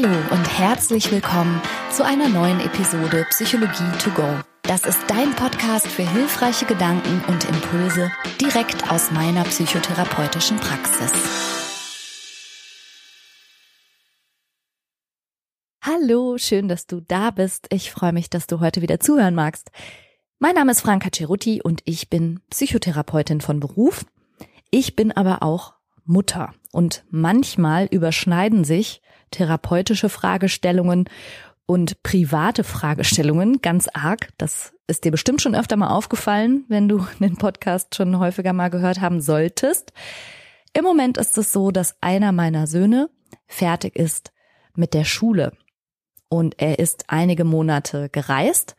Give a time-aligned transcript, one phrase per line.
[0.00, 1.60] Hallo und herzlich willkommen
[1.90, 4.28] zu einer neuen Episode Psychologie to go.
[4.62, 11.12] Das ist dein Podcast für hilfreiche Gedanken und Impulse direkt aus meiner psychotherapeutischen Praxis.
[15.82, 17.66] Hallo, schön, dass du da bist.
[17.70, 19.72] Ich freue mich, dass du heute wieder zuhören magst.
[20.38, 24.04] Mein Name ist Franka Cerutti und ich bin Psychotherapeutin von Beruf.
[24.70, 25.74] Ich bin aber auch
[26.04, 31.08] Mutter und manchmal überschneiden sich therapeutische Fragestellungen
[31.66, 34.30] und private Fragestellungen ganz arg.
[34.38, 38.70] Das ist dir bestimmt schon öfter mal aufgefallen, wenn du den Podcast schon häufiger mal
[38.70, 39.92] gehört haben solltest.
[40.72, 43.10] Im Moment ist es so, dass einer meiner Söhne
[43.46, 44.32] fertig ist
[44.74, 45.52] mit der Schule
[46.28, 48.76] und er ist einige Monate gereist,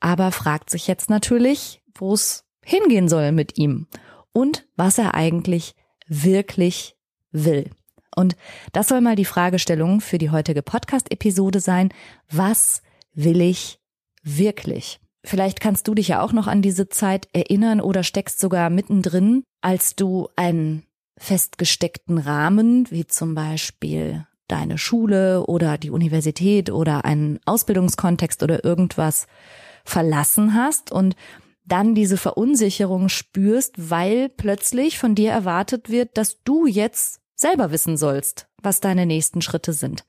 [0.00, 3.86] aber fragt sich jetzt natürlich, wo es hingehen soll mit ihm
[4.32, 5.74] und was er eigentlich
[6.06, 6.96] wirklich
[7.32, 7.70] will.
[8.16, 8.36] Und
[8.72, 11.90] das soll mal die Fragestellung für die heutige Podcast-Episode sein.
[12.30, 12.82] Was
[13.14, 13.78] will ich
[14.22, 15.00] wirklich?
[15.22, 19.44] Vielleicht kannst du dich ja auch noch an diese Zeit erinnern oder steckst sogar mittendrin,
[19.60, 20.84] als du einen
[21.18, 29.26] festgesteckten Rahmen, wie zum Beispiel deine Schule oder die Universität oder einen Ausbildungskontext oder irgendwas
[29.84, 31.14] verlassen hast und
[31.64, 37.96] dann diese Verunsicherung spürst, weil plötzlich von dir erwartet wird, dass du jetzt selber wissen
[37.96, 40.04] sollst, was deine nächsten Schritte sind.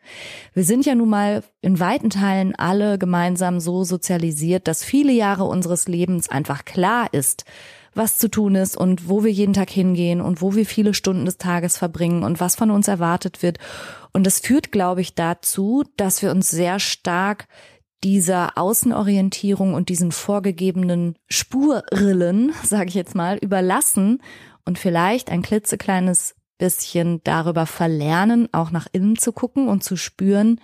[0.53, 5.45] Wir sind ja nun mal in weiten Teilen alle gemeinsam so sozialisiert, dass viele Jahre
[5.45, 7.45] unseres Lebens einfach klar ist,
[7.93, 11.25] was zu tun ist und wo wir jeden Tag hingehen und wo wir viele Stunden
[11.25, 13.57] des Tages verbringen und was von uns erwartet wird.
[14.13, 17.47] Und das führt, glaube ich, dazu, dass wir uns sehr stark
[18.03, 24.21] dieser Außenorientierung und diesen vorgegebenen Spurrillen, sage ich jetzt mal, überlassen
[24.65, 30.61] und vielleicht ein klitzekleines bisschen darüber verlernen, auch nach innen zu gucken und zu spüren,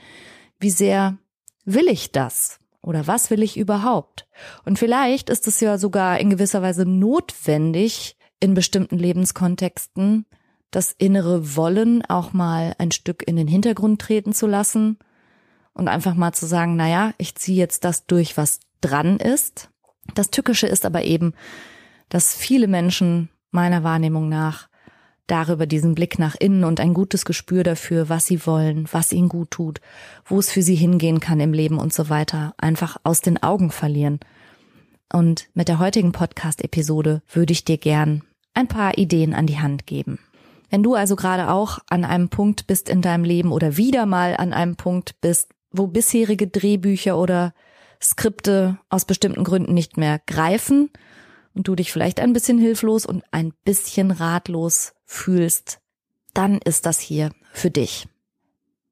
[0.59, 1.17] wie sehr
[1.65, 4.27] will ich das oder was will ich überhaupt?
[4.63, 10.27] Und vielleicht ist es ja sogar in gewisser Weise notwendig, in bestimmten Lebenskontexten
[10.69, 14.99] das innere Wollen auch mal ein Stück in den Hintergrund treten zu lassen
[15.73, 19.71] und einfach mal zu sagen, na ja, ich ziehe jetzt das durch, was dran ist.
[20.13, 21.33] Das Tückische ist aber eben,
[22.09, 24.66] dass viele Menschen meiner Wahrnehmung nach
[25.27, 29.29] darüber diesen Blick nach innen und ein gutes Gespür dafür, was sie wollen, was ihnen
[29.29, 29.81] gut tut,
[30.25, 33.69] wo es für sie hingehen kann im Leben und so weiter, einfach aus den Augen
[33.69, 34.19] verlieren.
[35.11, 38.23] Und mit der heutigen Podcast-Episode würde ich dir gern
[38.53, 40.19] ein paar Ideen an die Hand geben.
[40.69, 44.35] Wenn du also gerade auch an einem Punkt bist in deinem Leben oder wieder mal
[44.35, 47.53] an einem Punkt bist, wo bisherige Drehbücher oder
[48.01, 50.89] Skripte aus bestimmten Gründen nicht mehr greifen
[51.57, 55.79] und du dich vielleicht ein bisschen hilflos und ein bisschen ratlos fühlst,
[56.33, 58.07] dann ist das hier für dich.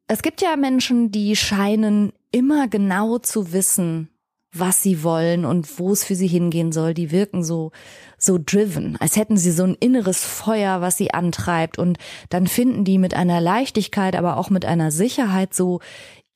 [0.08, 4.09] Es gibt ja Menschen, die scheinen immer genau zu wissen,
[4.52, 6.94] was sie wollen und wo es für sie hingehen soll.
[6.94, 7.72] Die wirken so,
[8.18, 11.78] so driven, als hätten sie so ein inneres Feuer, was sie antreibt.
[11.78, 11.97] Und
[12.30, 15.82] dann finden die mit einer Leichtigkeit, aber auch mit einer Sicherheit so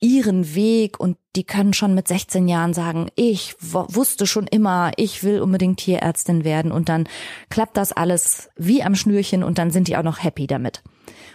[0.00, 5.22] ihren Weg und die können schon mit 16 Jahren sagen, ich wusste schon immer, ich
[5.22, 7.06] will unbedingt Tierärztin werden und dann
[7.50, 10.82] klappt das alles wie am Schnürchen und dann sind die auch noch happy damit.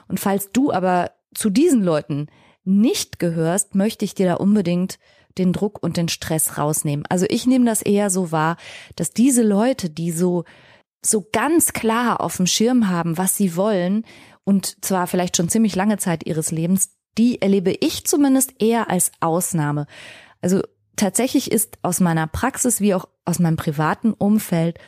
[0.08, 2.28] Und falls du aber zu diesen Leuten
[2.64, 4.98] nicht gehörst, möchte ich dir da unbedingt
[5.38, 7.06] den Druck und den Stress rausnehmen.
[7.08, 8.58] Also ich nehme das eher so wahr,
[8.96, 10.44] dass diese Leute, die so
[11.06, 14.06] so ganz klar auf dem Schirm haben, was sie wollen
[14.44, 19.12] und zwar vielleicht schon ziemlich lange Zeit ihres Lebens, die erlebe ich zumindest eher als
[19.20, 19.88] Ausnahme.
[20.42, 20.62] Also
[20.96, 24.80] tatsächlich ist aus meiner Praxis wie auch aus meinem privaten Umfeld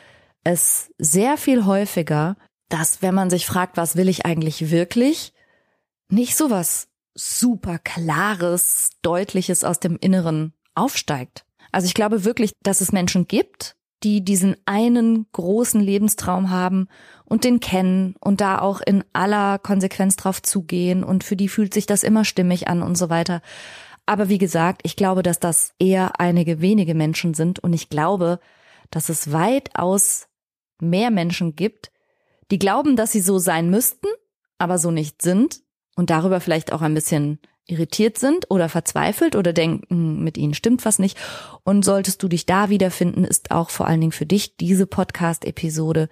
[0.44, 2.36] es sehr viel häufiger,
[2.68, 5.32] dass wenn man sich fragt, was will ich eigentlich wirklich,
[6.08, 11.44] nicht so was super klares, deutliches aus dem Inneren aufsteigt.
[11.72, 16.88] Also ich glaube wirklich, dass es Menschen gibt, die diesen einen großen Lebenstraum haben
[17.24, 21.74] und den kennen und da auch in aller Konsequenz drauf zugehen und für die fühlt
[21.74, 23.42] sich das immer stimmig an und so weiter.
[24.06, 28.40] Aber wie gesagt, ich glaube, dass das eher einige wenige Menschen sind und ich glaube,
[28.90, 30.28] dass es weitaus
[30.80, 31.90] mehr Menschen gibt,
[32.50, 34.06] die glauben, dass sie so sein müssten,
[34.56, 35.60] aber so nicht sind
[35.96, 40.84] und darüber vielleicht auch ein bisschen irritiert sind oder verzweifelt oder denken, mit ihnen stimmt
[40.84, 41.16] was nicht.
[41.62, 46.08] Und solltest du dich da wiederfinden, ist auch vor allen Dingen für dich diese Podcast-Episode.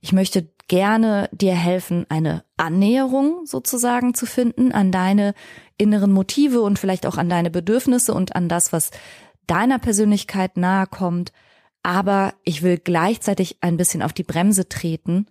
[0.00, 5.34] Ich möchte gerne dir helfen, eine Annäherung sozusagen zu finden an deine
[5.78, 8.90] inneren Motive und vielleicht auch an deine Bedürfnisse und an das, was
[9.46, 11.32] deiner Persönlichkeit nahe kommt.
[11.84, 15.26] Aber ich will gleichzeitig ein bisschen auf die Bremse treten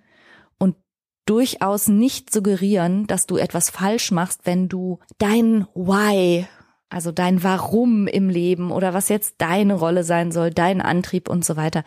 [1.25, 6.45] durchaus nicht suggerieren, dass du etwas falsch machst, wenn du dein Why,
[6.89, 11.43] also dein Warum im Leben oder was jetzt deine Rolle sein soll, dein Antrieb und
[11.43, 11.83] so weiter,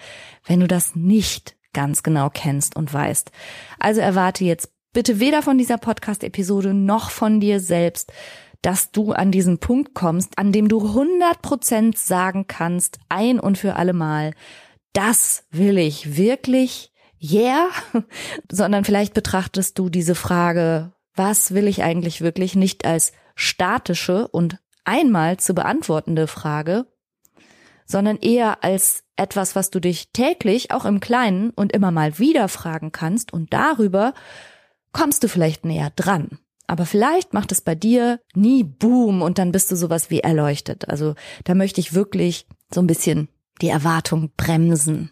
[0.47, 3.31] wenn du das nicht ganz genau kennst und weißt.
[3.79, 8.13] Also erwarte jetzt bitte weder von dieser Podcast-Episode noch von dir selbst,
[8.63, 13.57] dass du an diesen Punkt kommst, an dem du 100 Prozent sagen kannst, ein und
[13.57, 14.35] für alle Mal,
[14.93, 16.91] das will ich wirklich,
[17.23, 17.69] yeah,
[18.51, 24.59] sondern vielleicht betrachtest du diese Frage, was will ich eigentlich wirklich nicht als statische und
[24.85, 26.87] einmal zu beantwortende Frage,
[27.85, 32.49] sondern eher als etwas, was du dich täglich, auch im Kleinen und immer mal wieder
[32.49, 34.15] fragen kannst und darüber
[34.93, 36.39] kommst du vielleicht näher dran.
[36.67, 40.89] Aber vielleicht macht es bei dir nie Boom und dann bist du sowas wie erleuchtet.
[40.89, 41.15] Also
[41.45, 43.29] da möchte ich wirklich so ein bisschen
[43.63, 45.11] die Erwartung bremsen.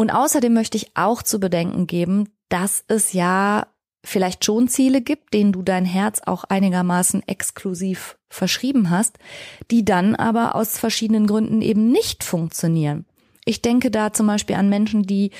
[0.00, 3.66] Und außerdem möchte ich auch zu bedenken geben, dass es ja
[4.02, 9.18] vielleicht schon Ziele gibt, denen du dein Herz auch einigermaßen exklusiv verschrieben hast,
[9.70, 13.04] die dann aber aus verschiedenen Gründen eben nicht funktionieren.
[13.44, 15.32] Ich denke da zum Beispiel an Menschen, die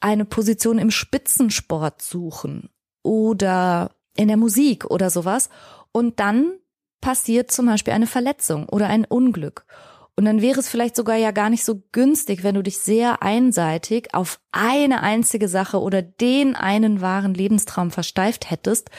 [0.00, 2.70] eine Position im Spitzensport suchen
[3.02, 5.50] oder in der Musik oder sowas
[5.92, 6.54] und dann
[7.02, 9.66] passiert zum Beispiel eine Verletzung oder ein Unglück.
[10.18, 13.22] Und dann wäre es vielleicht sogar ja gar nicht so günstig, wenn du dich sehr
[13.22, 18.90] einseitig auf eine einzige Sache oder den einen wahren Lebenstraum versteift hättest.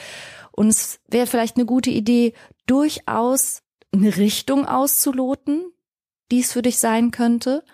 [0.50, 2.32] Und es wäre vielleicht eine gute Idee,
[2.64, 3.60] durchaus
[3.92, 5.70] eine Richtung auszuloten,
[6.30, 7.64] die es für dich sein könnte,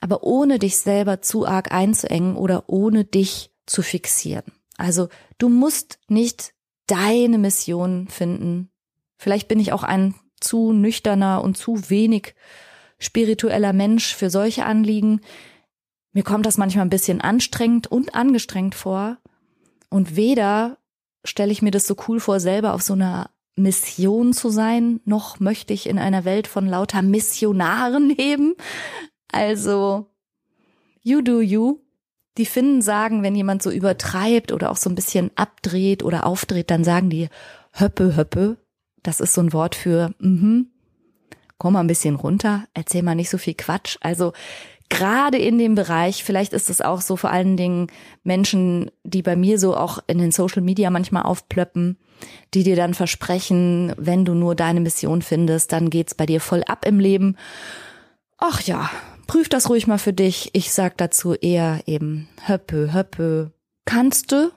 [0.00, 4.46] aber ohne dich selber zu arg einzuengen oder ohne dich zu fixieren.
[4.78, 6.54] Also du musst nicht
[6.88, 8.68] deine Mission finden.
[9.16, 12.34] Vielleicht bin ich auch ein zu nüchterner und zu wenig
[12.98, 15.20] spiritueller Mensch für solche Anliegen.
[16.12, 19.18] Mir kommt das manchmal ein bisschen anstrengend und angestrengt vor.
[19.90, 20.78] Und weder
[21.24, 25.40] stelle ich mir das so cool vor, selber auf so einer Mission zu sein, noch
[25.40, 28.54] möchte ich in einer Welt von lauter Missionaren leben.
[29.32, 30.10] Also,
[31.02, 31.80] you do you.
[32.36, 36.70] Die Finnen sagen, wenn jemand so übertreibt oder auch so ein bisschen abdreht oder aufdreht,
[36.70, 37.28] dann sagen die
[37.72, 38.58] Höppe, Höppe.
[39.02, 40.70] Das ist so ein Wort für, mhm,
[41.58, 43.96] komm mal ein bisschen runter, erzähl mal nicht so viel Quatsch.
[44.00, 44.32] Also
[44.88, 47.88] gerade in dem Bereich, vielleicht ist es auch so vor allen Dingen
[48.22, 51.98] Menschen, die bei mir so auch in den Social Media manchmal aufplöppen,
[52.54, 56.62] die dir dann versprechen, wenn du nur deine Mission findest, dann geht's bei dir voll
[56.64, 57.36] ab im Leben.
[58.38, 58.90] Ach ja,
[59.26, 60.50] prüf das ruhig mal für dich.
[60.52, 63.52] Ich sag dazu eher eben höppe, höppe.
[63.84, 64.50] Kannst du,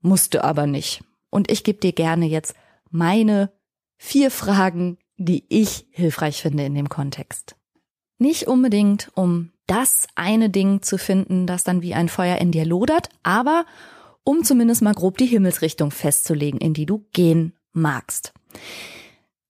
[0.00, 1.02] musst du aber nicht.
[1.30, 2.54] Und ich gebe dir gerne jetzt
[2.90, 3.50] meine
[3.98, 7.56] vier Fragen, die ich hilfreich finde in dem Kontext.
[8.18, 12.64] Nicht unbedingt, um das eine Ding zu finden, das dann wie ein Feuer in dir
[12.64, 13.66] lodert, aber
[14.24, 18.32] um zumindest mal grob die Himmelsrichtung festzulegen, in die du gehen magst.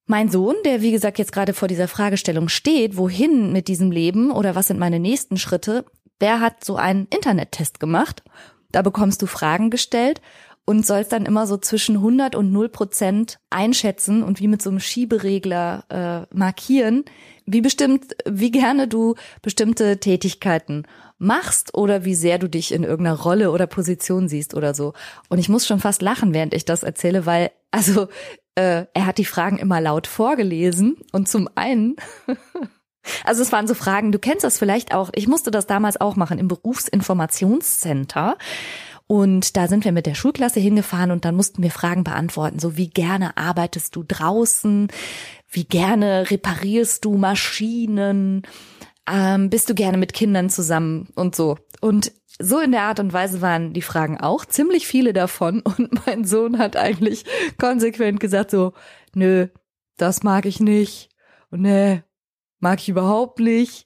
[0.06, 4.30] Mein Sohn, der wie gesagt jetzt gerade vor dieser Fragestellung steht, wohin mit diesem Leben
[4.30, 5.84] oder was sind meine nächsten Schritte,
[6.20, 8.22] der hat so einen Internettest gemacht.
[8.70, 10.20] Da bekommst du Fragen gestellt
[10.66, 14.68] und sollst dann immer so zwischen 100 und 0 Prozent einschätzen und wie mit so
[14.68, 17.04] einem Schieberegler äh, markieren,
[17.46, 20.84] wie bestimmt, wie gerne du bestimmte Tätigkeiten
[21.18, 24.92] machst oder wie sehr du dich in irgendeiner Rolle oder Position siehst oder so.
[25.28, 28.08] Und ich muss schon fast lachen, während ich das erzähle, weil also
[28.56, 31.96] äh, er hat die Fragen immer laut vorgelesen und zum einen
[33.24, 36.16] Also es waren so Fragen, du kennst das vielleicht auch, ich musste das damals auch
[36.16, 38.36] machen im Berufsinformationscenter.
[39.06, 42.76] Und da sind wir mit der Schulklasse hingefahren und dann mussten wir Fragen beantworten, so
[42.76, 44.88] wie gerne arbeitest du draußen,
[45.48, 48.42] wie gerne reparierst du Maschinen,
[49.08, 51.56] ähm, bist du gerne mit Kindern zusammen und so.
[51.80, 55.60] Und so in der Art und Weise waren die Fragen auch, ziemlich viele davon.
[55.78, 57.24] Und mein Sohn hat eigentlich
[57.58, 58.72] konsequent gesagt so,
[59.14, 59.48] nö,
[59.96, 61.08] das mag ich nicht.
[61.50, 62.02] Und nee,
[62.58, 63.85] mag ich überhaupt nicht.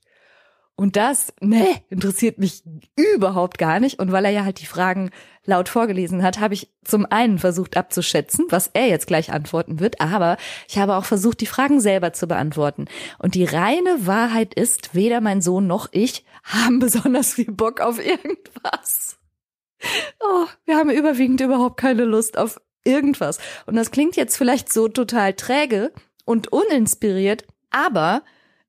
[0.81, 2.63] Und das, ne, interessiert mich
[2.97, 3.99] überhaupt gar nicht.
[3.99, 5.11] Und weil er ja halt die Fragen
[5.45, 10.01] laut vorgelesen hat, habe ich zum einen versucht abzuschätzen, was er jetzt gleich antworten wird,
[10.01, 12.87] aber ich habe auch versucht, die Fragen selber zu beantworten.
[13.19, 18.03] Und die reine Wahrheit ist, weder mein Sohn noch ich haben besonders viel Bock auf
[18.03, 19.19] irgendwas.
[20.19, 23.37] Oh, wir haben überwiegend überhaupt keine Lust auf irgendwas.
[23.67, 25.93] Und das klingt jetzt vielleicht so total träge
[26.25, 28.23] und uninspiriert, aber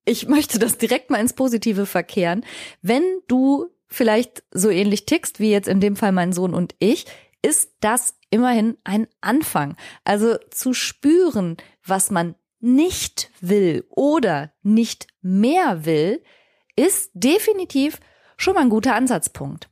[0.06, 2.46] ich möchte das direkt mal ins Positive verkehren.
[2.82, 7.06] Wenn du vielleicht so ähnlich tickst wie jetzt in dem Fall mein Sohn und ich,
[7.42, 9.76] ist das immerhin ein Anfang.
[10.04, 16.24] Also zu spüren, was man nicht will oder nicht mehr will,
[16.76, 18.00] ist definitiv
[18.38, 19.70] schon mal ein guter Ansatzpunkt.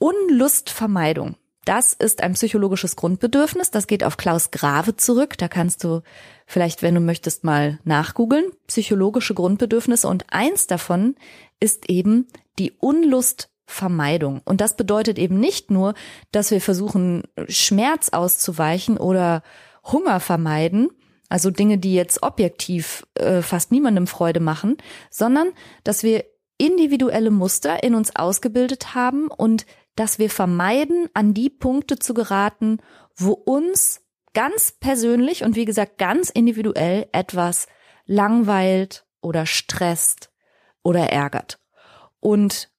[0.00, 1.36] Unlustvermeidung.
[1.64, 3.70] Das ist ein psychologisches Grundbedürfnis.
[3.70, 5.36] Das geht auf Klaus Grave zurück.
[5.36, 6.02] Da kannst du
[6.48, 8.46] vielleicht, wenn du möchtest, mal nachgoogeln.
[8.66, 10.08] Psychologische Grundbedürfnisse.
[10.08, 11.14] Und eins davon
[11.60, 12.26] ist eben
[12.58, 14.40] die Unlustvermeidung.
[14.46, 15.92] Und das bedeutet eben nicht nur,
[16.32, 19.42] dass wir versuchen, Schmerz auszuweichen oder
[19.84, 20.88] Hunger vermeiden,
[21.28, 24.78] also Dinge, die jetzt objektiv äh, fast niemandem Freude machen,
[25.10, 25.48] sondern
[25.84, 26.24] dass wir
[26.56, 32.78] individuelle Muster in uns ausgebildet haben und dass wir vermeiden, an die Punkte zu geraten,
[33.16, 34.00] wo uns
[34.34, 37.66] ganz persönlich und wie gesagt ganz individuell etwas
[38.06, 40.30] langweilt oder stresst
[40.82, 41.58] oder ärgert.
[42.20, 42.70] Und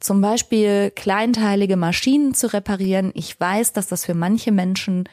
[0.00, 3.10] zum Beispiel kleinteilige Maschinen zu reparieren.
[3.14, 5.08] Ich weiß, dass das für manche Menschen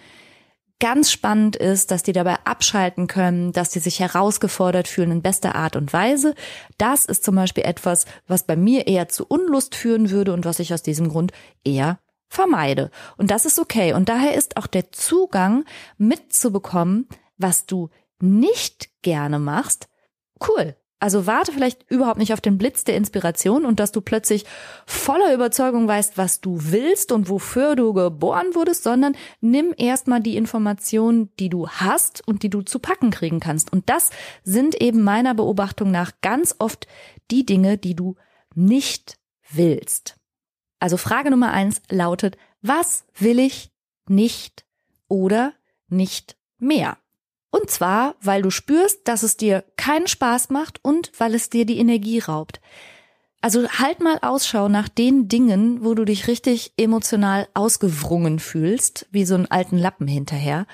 [0.80, 5.56] ganz spannend ist, dass die dabei abschalten können, dass die sich herausgefordert fühlen in bester
[5.56, 6.36] Art und Weise.
[6.78, 10.60] Das ist zum Beispiel etwas, was bei mir eher zu Unlust führen würde und was
[10.60, 11.32] ich aus diesem Grund
[11.64, 12.00] eher
[12.36, 12.92] vermeide.
[13.18, 13.94] Und das ist okay.
[13.94, 15.66] Und daher ist auch der Zugang
[15.98, 17.90] mitzubekommen, was du
[18.20, 19.88] nicht gerne machst,
[20.48, 20.76] cool.
[21.00, 24.46] Also warte vielleicht überhaupt nicht auf den Blitz der Inspiration und dass du plötzlich
[24.86, 30.38] voller Überzeugung weißt, was du willst und wofür du geboren wurdest, sondern nimm erstmal die
[30.38, 33.74] Informationen, die du hast und die du zu packen kriegen kannst.
[33.74, 34.10] Und das
[34.44, 36.88] sind eben meiner Beobachtung nach ganz oft
[37.30, 38.16] die Dinge, die du
[38.56, 39.18] nicht
[39.52, 40.16] willst.
[40.80, 43.72] Also Frage Nummer eins lautet, was will ich
[44.08, 44.66] nicht
[45.08, 45.54] oder
[45.88, 46.98] nicht mehr?
[47.50, 51.66] Und zwar, weil du spürst, dass es dir keinen Spaß macht und weil es dir
[51.66, 52.60] die Energie raubt.
[53.42, 59.24] Also halt mal Ausschau nach den Dingen, wo du dich richtig emotional ausgewrungen fühlst, wie
[59.24, 60.66] so einen alten Lappen hinterher.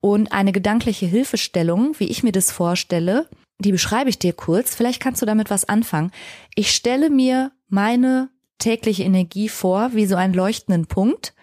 [0.00, 3.28] Und eine gedankliche Hilfestellung, wie ich mir das vorstelle,
[3.58, 4.74] die beschreibe ich dir kurz.
[4.74, 6.12] Vielleicht kannst du damit was anfangen.
[6.54, 8.28] Ich stelle mir meine
[8.60, 11.34] tägliche Energie vor wie so einen leuchtenden Punkt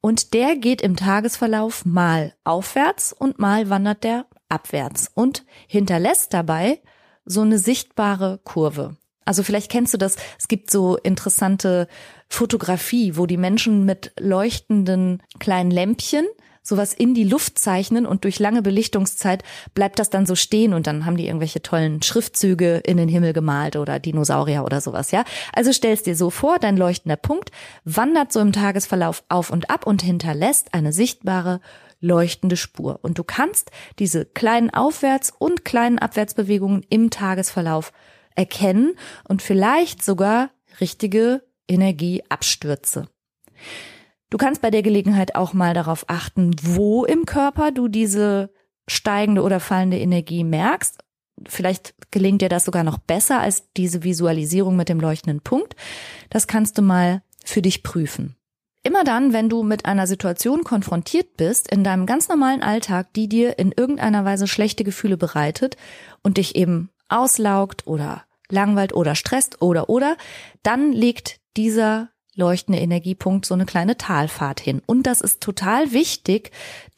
[0.00, 6.80] und der geht im Tagesverlauf mal aufwärts und mal wandert der abwärts und hinterlässt dabei
[7.24, 8.96] so eine sichtbare Kurve.
[9.24, 11.86] Also vielleicht kennst du das, es gibt so interessante
[12.30, 16.26] Fotografie, wo die Menschen mit leuchtenden kleinen Lämpchen
[16.68, 19.42] sowas in die Luft zeichnen und durch lange Belichtungszeit
[19.74, 23.32] bleibt das dann so stehen und dann haben die irgendwelche tollen Schriftzüge in den Himmel
[23.32, 25.24] gemalt oder Dinosaurier oder sowas, ja?
[25.52, 27.50] Also stellst dir so vor, dein leuchtender Punkt
[27.84, 31.60] wandert so im Tagesverlauf auf und ab und hinterlässt eine sichtbare
[32.00, 33.00] leuchtende Spur.
[33.02, 37.92] Und du kannst diese kleinen Aufwärts- und kleinen Abwärtsbewegungen im Tagesverlauf
[38.34, 38.94] erkennen
[39.26, 43.08] und vielleicht sogar richtige Energieabstürze.
[44.30, 48.50] Du kannst bei der Gelegenheit auch mal darauf achten, wo im Körper du diese
[48.86, 50.98] steigende oder fallende Energie merkst.
[51.46, 55.76] Vielleicht gelingt dir das sogar noch besser als diese Visualisierung mit dem leuchtenden Punkt.
[56.30, 58.36] Das kannst du mal für dich prüfen.
[58.82, 63.28] Immer dann, wenn du mit einer Situation konfrontiert bist in deinem ganz normalen Alltag, die
[63.28, 65.76] dir in irgendeiner Weise schlechte Gefühle bereitet
[66.22, 70.16] und dich eben auslaugt oder langweilt oder stresst oder oder,
[70.62, 74.80] dann legt dieser leuchtende Energiepunkt so eine kleine Talfahrt hin.
[74.86, 76.52] Und das ist total wichtig,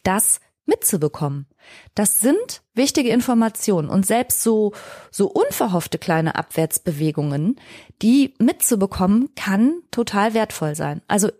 [0.05, 1.47] das mitzubekommen.
[1.95, 4.73] Das sind wichtige Informationen und selbst so,
[5.11, 7.57] so unverhoffte kleine Abwärtsbewegungen,
[8.03, 11.03] die mitzubekommen, kann total wertvoll sein.
[11.09, 11.31] Also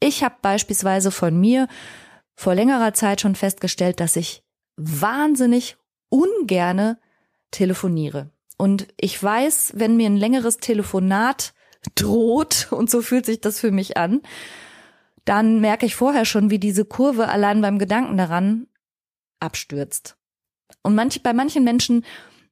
[0.00, 1.68] ich habe beispielsweise von mir
[2.34, 4.42] vor längerer Zeit schon festgestellt, dass ich
[4.76, 5.76] wahnsinnig
[6.08, 6.98] ungerne
[7.50, 8.30] telefoniere.
[8.56, 11.52] Und ich weiß, wenn mir ein längeres Telefonat
[11.94, 14.22] droht, und so fühlt sich das für mich an,
[15.24, 18.66] dann merke ich vorher schon, wie diese Kurve allein beim Gedanken daran
[19.40, 20.16] abstürzt.
[20.82, 22.04] Und manch, bei manchen Menschen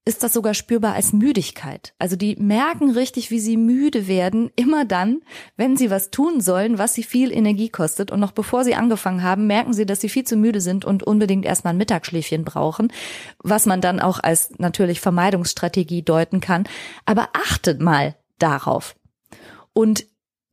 [0.07, 1.93] ist das sogar spürbar als Müdigkeit.
[1.99, 5.21] Also die merken richtig, wie sie müde werden, immer dann,
[5.57, 8.13] wenn sie was tun sollen, was sie viel Energie kostet.
[8.13, 11.03] Und noch bevor sie angefangen haben, merken sie, dass sie viel zu müde sind und
[11.03, 12.93] unbedingt erstmal ein Mittagsschläfchen brauchen,
[13.43, 16.69] was man dann auch als natürlich Vermeidungsstrategie deuten kann.
[17.05, 18.95] Aber achtet mal darauf.
[19.77, 20.07] Und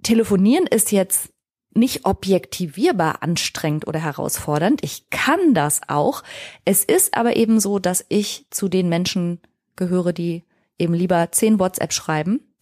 [0.04, 1.30] telefonieren ist jetzt
[1.74, 4.84] nicht objektivierbar anstrengend oder herausfordernd.
[4.84, 6.24] Ich kann das auch.
[6.66, 9.40] Es ist aber eben so, dass ich zu den Menschen
[9.78, 10.44] gehöre, die
[10.78, 12.53] eben lieber zehn WhatsApp schreiben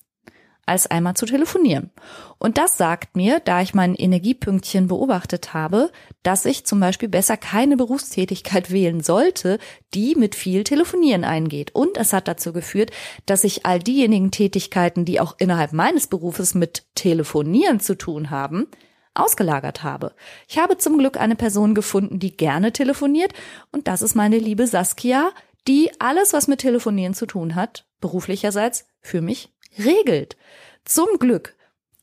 [0.66, 1.92] als einmal zu telefonieren.
[2.38, 5.92] Und das sagt mir, da ich mein Energiepünktchen beobachtet habe,
[6.24, 9.60] dass ich zum Beispiel besser keine Berufstätigkeit wählen sollte,
[9.94, 11.74] die mit viel Telefonieren eingeht.
[11.74, 12.92] Und es hat dazu geführt,
[13.26, 18.68] dass ich all diejenigen Tätigkeiten, die auch innerhalb meines Berufes mit Telefonieren zu tun haben,
[19.14, 20.14] ausgelagert habe.
[20.48, 23.34] Ich habe zum Glück eine Person gefunden, die gerne telefoniert,
[23.72, 25.32] und das ist meine liebe Saskia,
[25.68, 30.38] die alles, was mit Telefonieren zu tun hat, beruflicherseits für mich regelt.
[30.86, 31.56] Zum Glück.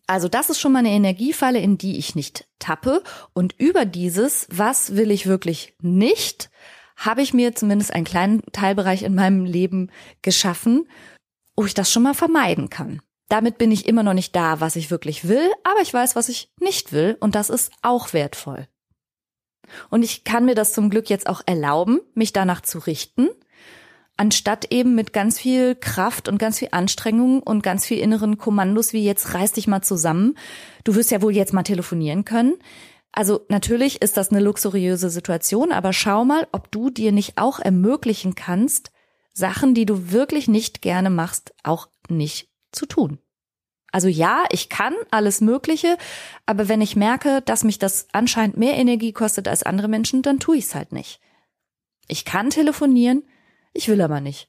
[0.06, 3.02] Also das ist schon mal eine Energiefalle, in die ich nicht tappe.
[3.34, 6.50] Und über dieses, was will ich wirklich nicht,
[6.96, 9.90] habe ich mir zumindest einen kleinen Teilbereich in meinem Leben
[10.22, 10.88] geschaffen,
[11.56, 13.02] wo ich das schon mal vermeiden kann.
[13.28, 16.28] Damit bin ich immer noch nicht da, was ich wirklich will, aber ich weiß, was
[16.28, 18.66] ich nicht will und das ist auch wertvoll.
[19.90, 23.28] Und ich kann mir das zum Glück jetzt auch erlauben, mich danach zu richten,
[24.18, 28.92] anstatt eben mit ganz viel Kraft und ganz viel Anstrengung und ganz viel inneren Kommandos
[28.92, 30.37] wie jetzt reiß dich mal zusammen.
[30.84, 32.56] Du wirst ja wohl jetzt mal telefonieren können.
[33.12, 37.60] Also natürlich ist das eine luxuriöse Situation, aber schau mal, ob du dir nicht auch
[37.60, 38.90] ermöglichen kannst,
[39.32, 43.18] Sachen, die du wirklich nicht gerne machst, auch nicht zu tun.
[43.92, 45.96] Also ja, ich kann alles Mögliche,
[46.44, 50.40] aber wenn ich merke, dass mich das anscheinend mehr Energie kostet als andere Menschen, dann
[50.40, 51.20] tue ich es halt nicht.
[52.08, 53.22] Ich kann telefonieren,
[53.72, 54.48] ich will aber nicht.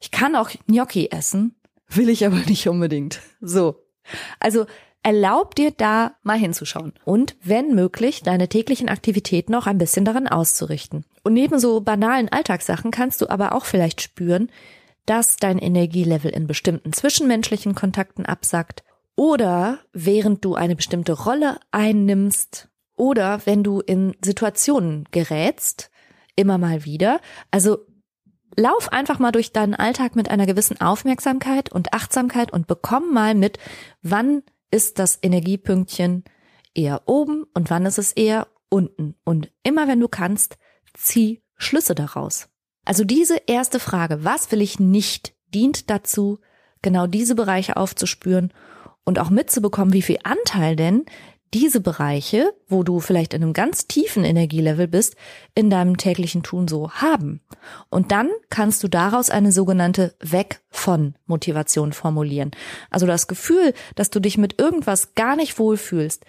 [0.00, 1.54] Ich kann auch Gnocchi essen,
[1.88, 3.20] will ich aber nicht unbedingt.
[3.40, 3.86] So.
[4.38, 4.66] Also
[5.02, 10.28] erlaub dir da mal hinzuschauen und, wenn möglich, deine täglichen Aktivitäten noch ein bisschen daran
[10.28, 11.04] auszurichten.
[11.22, 14.50] Und neben so banalen Alltagssachen kannst du aber auch vielleicht spüren,
[15.06, 18.82] dass dein Energielevel in bestimmten zwischenmenschlichen Kontakten absackt
[19.16, 25.90] oder während du eine bestimmte Rolle einnimmst oder wenn du in Situationen gerätst,
[26.36, 27.20] immer mal wieder.
[27.50, 27.86] Also
[28.56, 33.34] lauf einfach mal durch deinen Alltag mit einer gewissen Aufmerksamkeit und Achtsamkeit und bekomm mal
[33.34, 33.58] mit,
[34.02, 36.24] wann ist das Energiepünktchen
[36.74, 39.14] eher oben und wann ist es eher unten.
[39.24, 40.58] Und immer wenn du kannst,
[40.94, 42.48] zieh Schlüsse daraus.
[42.84, 46.40] Also diese erste Frage, was will ich nicht, dient dazu,
[46.82, 48.52] genau diese Bereiche aufzuspüren
[49.04, 51.04] und auch mitzubekommen, wie viel Anteil denn
[51.54, 55.14] diese Bereiche, wo du vielleicht in einem ganz tiefen Energielevel bist,
[55.54, 57.40] in deinem täglichen Tun so haben.
[57.88, 62.50] Und dann kannst du daraus eine sogenannte Weg von Motivation formulieren.
[62.90, 66.24] Also das Gefühl, dass du dich mit irgendwas gar nicht wohlfühlst,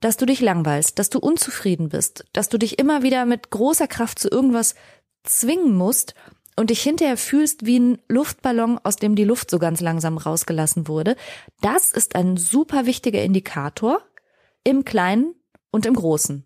[0.00, 3.86] dass du dich langweilst, dass du unzufrieden bist, dass du dich immer wieder mit großer
[3.86, 4.74] Kraft zu irgendwas
[5.22, 6.14] zwingen musst
[6.56, 10.88] und dich hinterher fühlst wie ein Luftballon, aus dem die Luft so ganz langsam rausgelassen
[10.88, 11.14] wurde,
[11.60, 14.02] das ist ein super wichtiger Indikator
[14.64, 15.34] im Kleinen
[15.70, 16.44] und im Großen.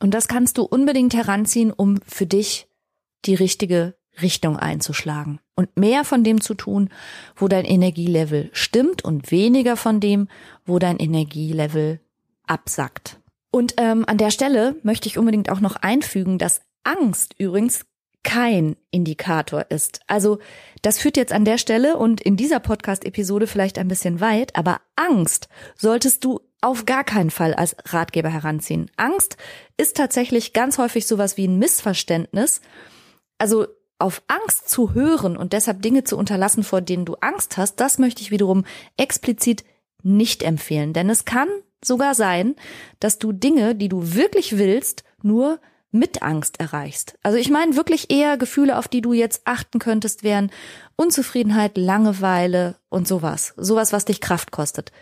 [0.00, 2.68] Und das kannst du unbedingt heranziehen, um für dich
[3.26, 6.90] die richtige Richtung einzuschlagen und mehr von dem zu tun,
[7.36, 10.28] wo dein Energielevel stimmt und weniger von dem,
[10.64, 12.00] wo dein Energielevel
[12.46, 13.20] absackt.
[13.50, 17.84] Und ähm, an der Stelle möchte ich unbedingt auch noch einfügen, dass Angst übrigens
[18.22, 20.00] kein Indikator ist.
[20.06, 20.38] Also
[20.82, 24.80] das führt jetzt an der Stelle und in dieser Podcast-Episode vielleicht ein bisschen weit, aber
[24.96, 28.90] Angst solltest du auf gar keinen Fall als Ratgeber heranziehen.
[28.96, 29.36] Angst
[29.76, 32.60] ist tatsächlich ganz häufig sowas wie ein Missverständnis.
[33.38, 33.66] Also
[33.98, 37.98] auf Angst zu hören und deshalb Dinge zu unterlassen, vor denen du Angst hast, das
[37.98, 38.64] möchte ich wiederum
[38.96, 39.64] explizit
[40.02, 40.92] nicht empfehlen.
[40.92, 41.48] Denn es kann
[41.84, 42.56] sogar sein,
[42.98, 45.60] dass du Dinge, die du wirklich willst, nur
[45.92, 47.18] mit Angst erreichst.
[47.22, 50.50] Also ich meine wirklich eher Gefühle, auf die du jetzt achten könntest, wären
[50.96, 53.54] Unzufriedenheit, Langeweile und sowas.
[53.56, 54.92] Sowas, was dich Kraft kostet.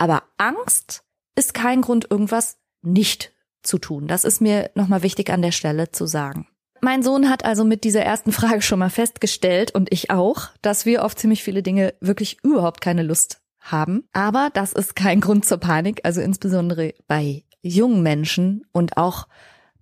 [0.00, 1.04] Aber Angst
[1.36, 4.06] ist kein Grund, irgendwas nicht zu tun.
[4.08, 6.46] Das ist mir nochmal wichtig an der Stelle zu sagen.
[6.80, 10.86] Mein Sohn hat also mit dieser ersten Frage schon mal festgestellt und ich auch, dass
[10.86, 14.04] wir auf ziemlich viele Dinge wirklich überhaupt keine Lust haben.
[14.14, 19.28] Aber das ist kein Grund zur Panik, also insbesondere bei jungen Menschen und auch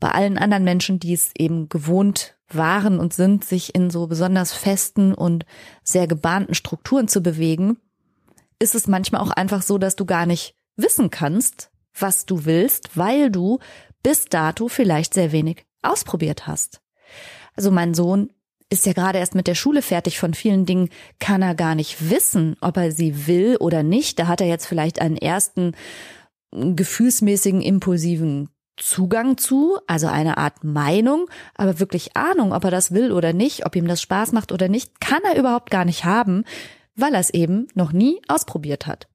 [0.01, 4.53] bei allen anderen Menschen, die es eben gewohnt waren und sind, sich in so besonders
[4.53, 5.47] festen und
[5.85, 7.77] sehr gebahnten Strukturen zu bewegen,
[8.59, 12.97] ist es manchmal auch einfach so, dass du gar nicht wissen kannst, was du willst,
[12.97, 13.59] weil du
[14.03, 16.81] bis dato vielleicht sehr wenig ausprobiert hast.
[17.55, 18.31] Also mein Sohn
[18.71, 20.19] ist ja gerade erst mit der Schule fertig.
[20.19, 24.19] Von vielen Dingen kann er gar nicht wissen, ob er sie will oder nicht.
[24.19, 25.73] Da hat er jetzt vielleicht einen ersten
[26.53, 33.11] gefühlsmäßigen, impulsiven Zugang zu, also eine Art Meinung, aber wirklich Ahnung, ob er das will
[33.11, 36.45] oder nicht, ob ihm das Spaß macht oder nicht, kann er überhaupt gar nicht haben,
[36.99, 39.09] weil er es eben noch nie ausprobiert hat.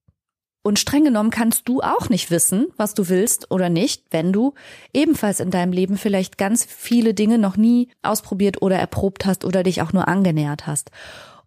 [0.66, 4.54] Und streng genommen kannst du auch nicht wissen, was du willst oder nicht, wenn du
[4.94, 9.64] ebenfalls in deinem Leben vielleicht ganz viele Dinge noch nie ausprobiert oder erprobt hast oder
[9.64, 10.92] dich auch nur angenähert hast.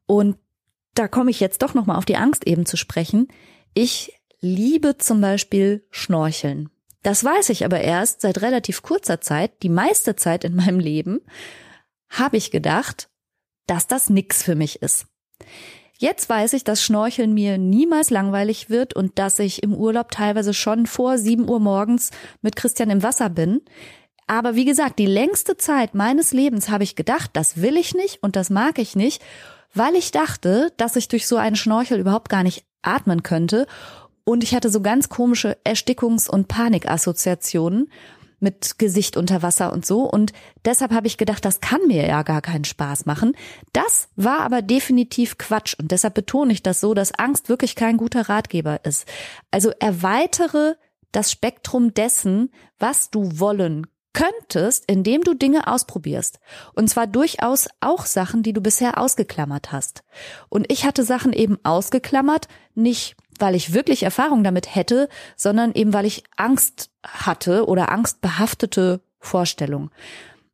[0.04, 0.36] Und
[0.94, 3.28] da komme ich jetzt doch nochmal auf die Angst eben zu sprechen.
[3.72, 6.68] Ich liebe zum Beispiel Schnorcheln.
[7.02, 11.20] Das weiß ich aber erst seit relativ kurzer Zeit, die meiste Zeit in meinem Leben,
[12.10, 13.08] habe ich gedacht,
[13.66, 15.06] dass das nix für mich ist.
[15.98, 20.52] Jetzt weiß ich, dass Schnorcheln mir niemals langweilig wird und dass ich im Urlaub teilweise
[20.52, 22.10] schon vor sieben Uhr morgens
[22.42, 23.62] mit Christian im Wasser bin.
[24.26, 28.22] Aber wie gesagt, die längste Zeit meines Lebens habe ich gedacht, das will ich nicht
[28.22, 29.22] und das mag ich nicht,
[29.72, 33.66] weil ich dachte, dass ich durch so einen Schnorchel überhaupt gar nicht atmen könnte
[34.28, 37.92] Und ich hatte so ganz komische Erstickungs- und Panikassoziationen
[38.38, 40.02] mit Gesicht unter Wasser und so.
[40.02, 40.32] Und
[40.64, 43.36] deshalb habe ich gedacht, das kann mir ja gar keinen Spaß machen.
[43.72, 45.74] Das war aber definitiv Quatsch.
[45.78, 49.06] Und deshalb betone ich das so, dass Angst wirklich kein guter Ratgeber ist.
[49.50, 50.74] Also erweitere
[51.12, 56.40] das Spektrum dessen, was du wollen könntest, indem du Dinge ausprobierst.
[56.74, 60.04] Und zwar durchaus auch Sachen, die du bisher ausgeklammert hast.
[60.48, 65.92] Und ich hatte Sachen eben ausgeklammert, nicht weil ich wirklich Erfahrung damit hätte, sondern eben
[65.92, 69.90] weil ich Angst hatte oder angstbehaftete Vorstellung.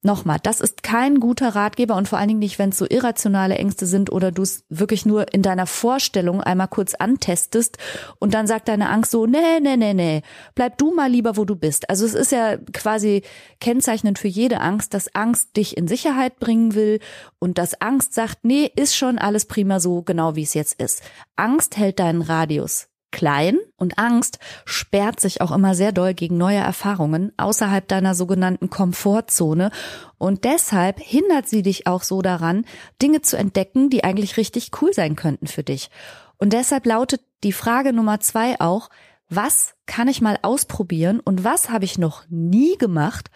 [0.05, 3.55] Nochmal, das ist kein guter Ratgeber und vor allen Dingen nicht, wenn es so irrationale
[3.55, 7.79] Ängste sind oder du es wirklich nur in deiner Vorstellung einmal kurz antestest
[8.19, 10.23] und dann sagt deine Angst so, nee, nee, nee, nee,
[10.57, 11.89] bleib du mal lieber, wo du bist.
[11.89, 13.23] Also es ist ja quasi
[13.61, 16.99] kennzeichnend für jede Angst, dass Angst dich in Sicherheit bringen will
[17.39, 21.03] und dass Angst sagt, nee, ist schon alles prima so, genau wie es jetzt ist.
[21.37, 26.59] Angst hält deinen Radius klein und Angst sperrt sich auch immer sehr doll gegen neue
[26.59, 29.71] Erfahrungen außerhalb deiner sogenannten Komfortzone
[30.19, 32.65] und deshalb hindert sie dich auch so daran,
[33.01, 35.91] Dinge zu entdecken, die eigentlich richtig cool sein könnten für dich.
[36.39, 38.89] Und deshalb lautet die Frage Nummer zwei auch,
[39.29, 43.31] was kann ich mal ausprobieren und was habe ich noch nie gemacht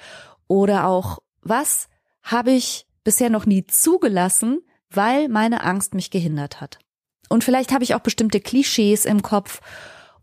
[0.48, 1.88] oder auch was
[2.22, 4.60] habe ich bisher noch nie zugelassen,
[4.90, 6.78] weil meine Angst mich gehindert hat.
[7.28, 9.60] Und vielleicht habe ich auch bestimmte Klischees im Kopf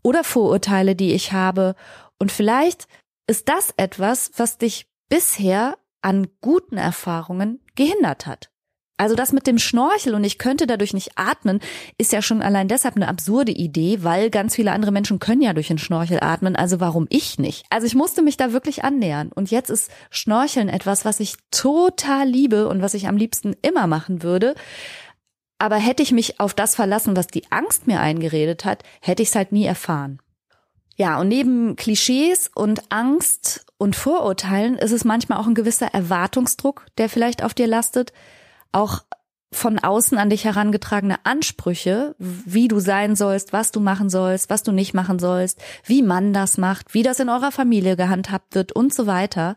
[0.02, 1.74] oder Vorurteile, die ich habe.
[2.18, 2.86] Und vielleicht
[3.26, 8.50] ist das etwas, was dich bisher an guten Erfahrungen gehindert hat.
[8.96, 11.58] Also das mit dem Schnorchel und ich könnte dadurch nicht atmen,
[11.98, 15.52] ist ja schon allein deshalb eine absurde Idee, weil ganz viele andere Menschen können ja
[15.52, 17.64] durch den Schnorchel atmen, also warum ich nicht?
[17.70, 22.28] Also ich musste mich da wirklich annähern und jetzt ist Schnorcheln etwas, was ich total
[22.28, 24.54] liebe und was ich am liebsten immer machen würde,
[25.58, 29.30] aber hätte ich mich auf das verlassen, was die Angst mir eingeredet hat, hätte ich
[29.30, 30.20] es halt nie erfahren.
[30.96, 36.86] Ja, und neben Klischees und Angst und Vorurteilen ist es manchmal auch ein gewisser Erwartungsdruck,
[36.98, 38.12] der vielleicht auf dir lastet.
[38.70, 39.02] Auch
[39.54, 44.62] von außen an dich herangetragene Ansprüche, wie du sein sollst, was du machen sollst, was
[44.62, 48.72] du nicht machen sollst, wie man das macht, wie das in eurer Familie gehandhabt wird
[48.72, 49.56] und so weiter.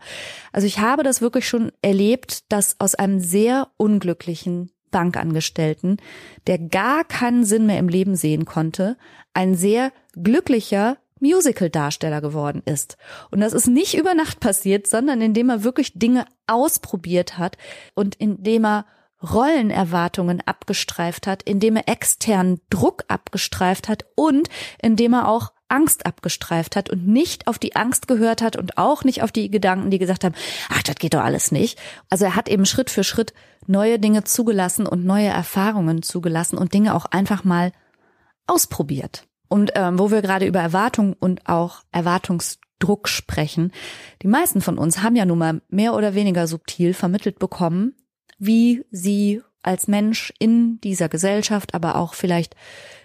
[0.51, 5.97] Also ich habe das wirklich schon erlebt, dass aus einem sehr unglücklichen Bankangestellten,
[6.47, 8.97] der gar keinen Sinn mehr im Leben sehen konnte,
[9.33, 12.97] ein sehr glücklicher Musical-Darsteller geworden ist.
[13.31, 17.57] Und das ist nicht über Nacht passiert, sondern indem er wirklich Dinge ausprobiert hat
[17.95, 18.85] und indem er
[19.21, 24.49] Rollenerwartungen abgestreift hat, indem er externen Druck abgestreift hat und
[24.81, 29.03] indem er auch Angst abgestreift hat und nicht auf die Angst gehört hat und auch
[29.03, 30.35] nicht auf die Gedanken, die gesagt haben,
[30.69, 31.77] ach, das geht doch alles nicht.
[32.09, 33.33] Also er hat eben Schritt für Schritt
[33.65, 37.71] neue Dinge zugelassen und neue Erfahrungen zugelassen und Dinge auch einfach mal
[38.45, 39.27] ausprobiert.
[39.49, 43.71] Und ähm, wo wir gerade über Erwartung und auch Erwartungsdruck sprechen,
[44.21, 47.93] die meisten von uns haben ja nun mal mehr oder weniger subtil vermittelt bekommen,
[48.37, 52.55] wie sie als Mensch in dieser Gesellschaft, aber auch vielleicht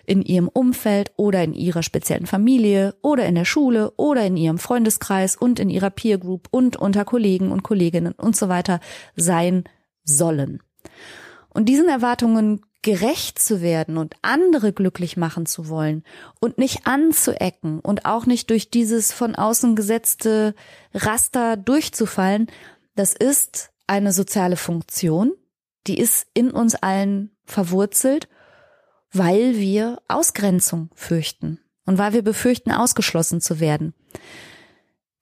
[0.07, 4.59] in ihrem Umfeld oder in ihrer speziellen Familie oder in der Schule oder in ihrem
[4.59, 8.81] Freundeskreis und in ihrer Peer Group und unter Kollegen und Kolleginnen und so weiter
[9.17, 9.65] sein
[10.05, 10.63] sollen.
[11.49, 16.03] Und diesen Erwartungen gerecht zu werden und andere glücklich machen zu wollen
[16.41, 20.55] und nicht anzuecken und auch nicht durch dieses von außen gesetzte
[20.93, 22.49] Raster durchzufallen,
[22.97, 25.33] das ist eine soziale Funktion,
[25.87, 28.29] die ist in uns allen verwurzelt
[29.13, 33.95] weil wir Ausgrenzung fürchten und weil wir befürchten, ausgeschlossen zu werden.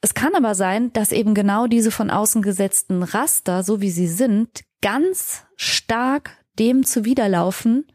[0.00, 4.06] Es kann aber sein, dass eben genau diese von außen gesetzten Raster, so wie sie
[4.06, 7.86] sind, ganz stark dem zuwiderlaufen,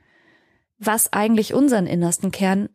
[0.78, 2.70] was eigentlich unseren innersten Kern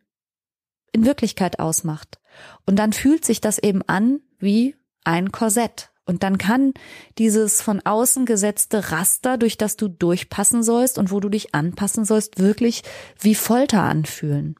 [0.91, 2.19] in Wirklichkeit ausmacht.
[2.65, 5.90] Und dann fühlt sich das eben an wie ein Korsett.
[6.11, 6.73] Und dann kann
[7.17, 12.03] dieses von außen gesetzte Raster, durch das du durchpassen sollst und wo du dich anpassen
[12.03, 12.83] sollst, wirklich
[13.17, 14.55] wie Folter anfühlen.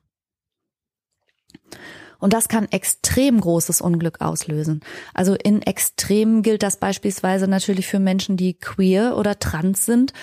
[2.19, 4.79] Und das kann extrem großes Unglück auslösen.
[5.13, 10.13] Also in Extremen gilt das beispielsweise natürlich für Menschen, die queer oder trans sind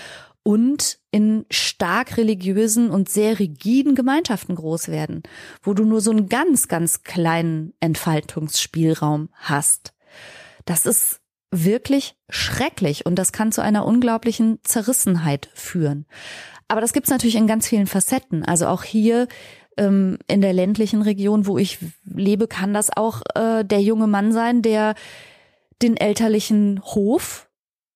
[0.43, 5.25] und in stark religiösen und sehr rigiden Gemeinschaften groß werden,
[5.61, 9.93] wo du nur so einen ganz, ganz kleinen Entfaltungsspielraum hast.
[10.69, 16.05] Das ist wirklich schrecklich und das kann zu einer unglaublichen Zerrissenheit führen.
[16.69, 18.45] Aber das gibt's natürlich in ganz vielen Facetten.
[18.45, 19.29] Also auch hier
[19.79, 24.31] ähm, in der ländlichen Region, wo ich lebe, kann das auch äh, der junge Mann
[24.33, 24.95] sein, der
[25.81, 27.49] den elterlichen Hof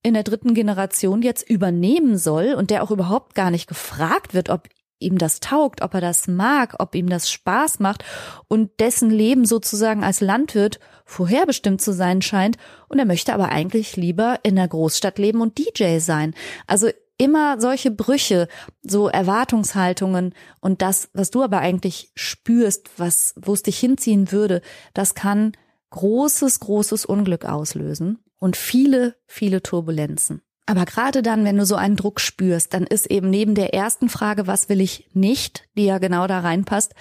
[0.03, 4.49] in der dritten Generation jetzt übernehmen soll und der auch überhaupt gar nicht gefragt wird,
[4.49, 4.67] ob
[4.99, 8.05] ihm das taugt, ob er das mag, ob ihm das Spaß macht
[8.49, 10.79] und dessen Leben sozusagen als Landwirt
[11.13, 12.57] vorherbestimmt zu sein scheint
[12.89, 16.35] und er möchte aber eigentlich lieber in der Großstadt leben und DJ sein.
[16.67, 18.49] Also immer solche Brüche,
[18.83, 24.63] so Erwartungshaltungen und das, was du aber eigentlich spürst, was, wo es dich hinziehen würde,
[24.95, 25.53] das kann
[25.91, 30.43] großes, großes Unglück auslösen und viele, viele Turbulenzen.
[30.67, 34.09] Aber gerade dann, wenn du so einen Druck spürst, dann ist eben neben der ersten
[34.09, 36.95] Frage, was will ich nicht, die ja genau da reinpasst,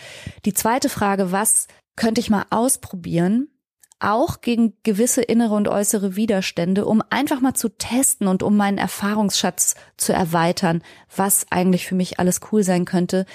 [0.45, 3.47] die zweite Frage, was könnte ich mal ausprobieren,
[4.04, 8.78] auch gegen gewisse innere und äußere Widerstände, um einfach mal zu testen und um meinen
[8.78, 10.84] Erfahrungsschatz zu erweitern,
[11.16, 13.26] was eigentlich für mich alles cool sein könnte.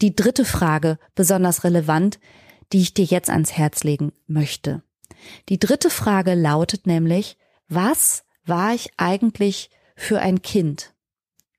[0.00, 2.18] Die dritte Frage, besonders relevant,
[2.72, 4.82] die ich dir jetzt ans Herz legen möchte.
[5.48, 7.36] Die dritte Frage lautet nämlich,
[7.68, 10.94] was war ich eigentlich für ein Kind?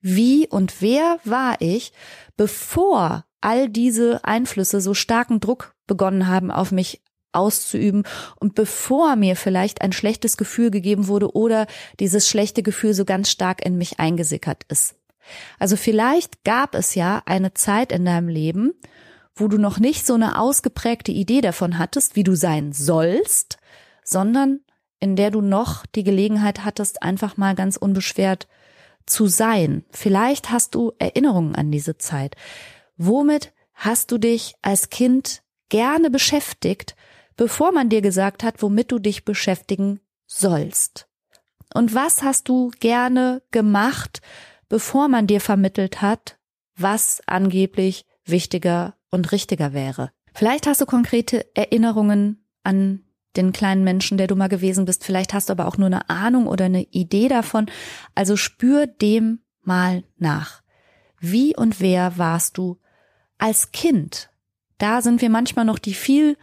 [0.02, 1.94] Wie und wer war ich,
[2.38, 7.02] bevor all diese Einflüsse so starken Druck begonnen haben, auf mich
[7.34, 8.04] auszuüben
[8.40, 11.68] und bevor mir vielleicht ein schlechtes Gefühl gegeben wurde oder
[12.00, 14.96] dieses schlechte Gefühl so ganz stark in mich eingesickert ist.
[15.60, 18.74] Also vielleicht gab es ja eine Zeit in deinem Leben,
[19.36, 23.58] wo du noch nicht so eine ausgeprägte Idee davon hattest, wie du sein sollst,
[24.04, 24.60] sondern
[25.00, 28.48] in der du noch die Gelegenheit hattest, einfach mal ganz unbeschwert
[29.06, 29.84] zu sein.
[29.90, 32.36] Vielleicht hast du Erinnerungen an diese Zeit.
[32.98, 36.96] Womit hast du dich als Kind gerne beschäftigt,
[37.42, 41.08] bevor man dir gesagt hat, womit du dich beschäftigen sollst?
[41.74, 44.22] Und was hast du gerne gemacht,
[44.70, 46.38] bevor man dir vermittelt hat,
[46.76, 50.12] was angeblich wichtiger und richtiger wäre?
[50.36, 55.04] Vielleicht hast du konkrete Erinnerungen an den kleinen Menschen, der du mal gewesen bist.
[55.04, 57.72] Vielleicht hast du aber auch nur eine Ahnung oder eine Idee davon.
[58.14, 60.62] Also spür dem mal nach.
[61.20, 62.78] Wie und wer warst du
[63.40, 64.30] als Kind?
[64.78, 66.38] Da sind wir manchmal noch die viel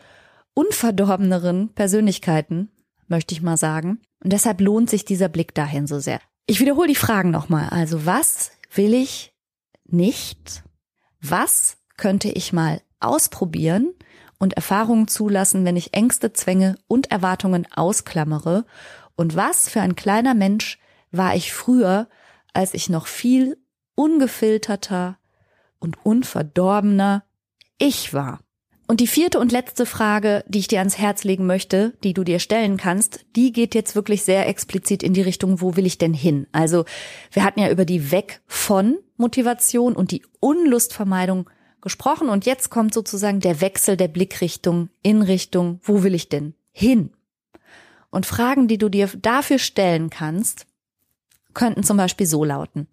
[0.59, 2.71] unverdorbeneren Persönlichkeiten,
[3.07, 4.01] möchte ich mal sagen.
[4.25, 6.21] Und deshalb lohnt sich dieser Blick dahin so sehr.
[6.47, 7.69] Ich wiederhole die Fragen nochmal.
[7.69, 9.33] Also was will ich
[9.85, 10.65] nicht?
[11.21, 13.95] Was könnte ich mal ausprobieren?
[14.39, 18.65] und Erfahrungen zulassen, wenn ich Ängste, Zwänge und Erwartungen ausklammere.
[19.17, 20.79] Und was für ein kleiner Mensch
[21.11, 22.09] war ich früher,
[22.55, 23.59] als ich noch viel
[23.97, 25.19] ungefilterter
[25.81, 27.25] und unverdorbener
[27.79, 28.41] ich war.
[28.91, 32.25] Und die vierte und letzte Frage, die ich dir ans Herz legen möchte, die du
[32.25, 35.99] dir stellen kannst, die geht jetzt wirklich sehr explizit in die Richtung, wo will ich
[35.99, 36.47] denn hin?
[36.53, 36.87] Also
[37.31, 41.51] wir hatten ja über die Weg von Motivation und die Unlustvermeidung
[41.83, 46.55] gesprochen und jetzt kommt sozusagen der Wechsel der Blickrichtung in Richtung, wo will ich denn
[46.73, 47.11] hin?
[48.09, 50.67] Und Fragen, die du dir dafür stellen kannst,
[51.53, 52.89] könnten zum Beispiel so lauten.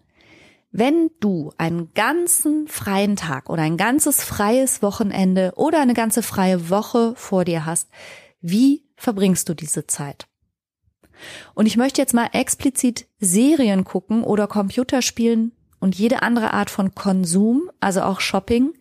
[0.77, 6.69] Wenn du einen ganzen freien Tag oder ein ganzes freies Wochenende oder eine ganze freie
[6.69, 7.87] Woche vor dir hast,
[8.41, 10.27] wie verbringst du diese Zeit?
[11.53, 16.93] Und ich möchte jetzt mal explizit Serien gucken oder Computerspielen und jede andere Art von
[16.93, 18.73] Konsum, also auch Shopping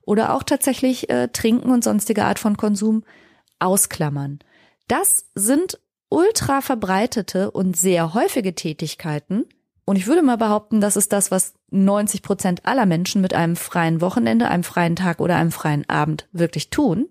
[0.00, 3.04] oder auch tatsächlich äh, Trinken und sonstige Art von Konsum
[3.58, 4.38] ausklammern.
[4.88, 5.78] Das sind
[6.08, 9.44] ultra verbreitete und sehr häufige Tätigkeiten.
[9.86, 13.56] Und ich würde mal behaupten, das ist das, was 90 Prozent aller Menschen mit einem
[13.56, 17.08] freien Wochenende, einem freien Tag oder einem freien Abend wirklich tun.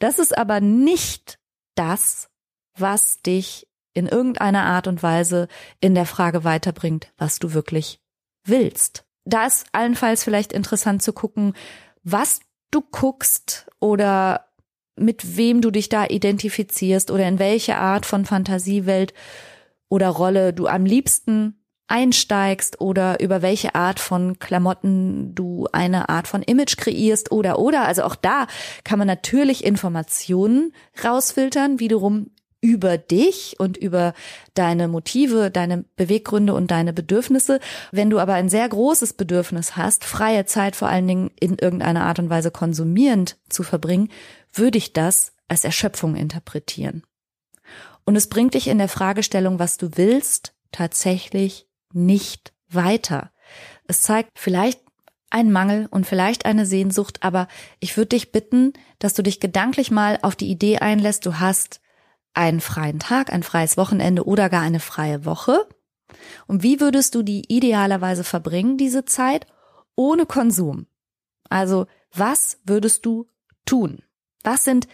[0.00, 1.38] Das ist aber nicht
[1.76, 2.28] das,
[2.76, 5.48] was dich in irgendeiner Art und Weise
[5.80, 8.00] in der Frage weiterbringt, was du wirklich
[8.44, 9.04] willst.
[9.24, 11.54] Da ist allenfalls vielleicht interessant zu gucken,
[12.02, 14.46] was du guckst oder
[14.96, 19.14] mit wem du dich da identifizierst oder in welche Art von Fantasiewelt
[19.88, 21.59] oder Rolle du am liebsten
[21.90, 27.86] einsteigst oder über welche Art von Klamotten du eine Art von Image kreierst oder oder
[27.86, 28.46] also auch da
[28.84, 30.72] kann man natürlich Informationen
[31.04, 34.12] rausfiltern, wiederum über dich und über
[34.54, 37.58] deine Motive, deine Beweggründe und deine Bedürfnisse.
[37.90, 42.04] Wenn du aber ein sehr großes Bedürfnis hast, freie Zeit vor allen Dingen in irgendeiner
[42.04, 44.10] Art und Weise konsumierend zu verbringen,
[44.52, 47.02] würde ich das als Erschöpfung interpretieren.
[48.04, 53.32] Und es bringt dich in der Fragestellung, was du willst, tatsächlich nicht weiter.
[53.86, 54.80] Es zeigt vielleicht
[55.30, 57.48] einen Mangel und vielleicht eine Sehnsucht, aber
[57.78, 61.80] ich würde dich bitten, dass du dich gedanklich mal auf die Idee einlässt, du hast
[62.34, 65.66] einen freien Tag, ein freies Wochenende oder gar eine freie Woche?
[66.46, 69.46] Und wie würdest du die idealerweise verbringen, diese Zeit,
[69.94, 70.86] ohne Konsum?
[71.48, 73.28] Also, was würdest du
[73.66, 74.02] tun?
[74.42, 74.88] Was sind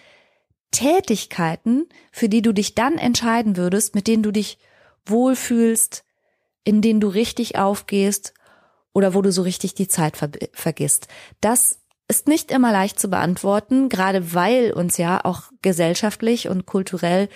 [0.71, 4.59] Tätigkeiten, für die du dich dann entscheiden würdest, mit denen du dich
[5.07, 6.05] wohlfühlst,
[6.67, 8.35] in denen du richtig aufgehst
[8.93, 11.07] oder wo du so richtig die Zeit ver vergisst?
[11.41, 17.29] Das ist nicht immer leicht zu beantworten, gerade weil uns ja auch gesellschaftlich und kulturell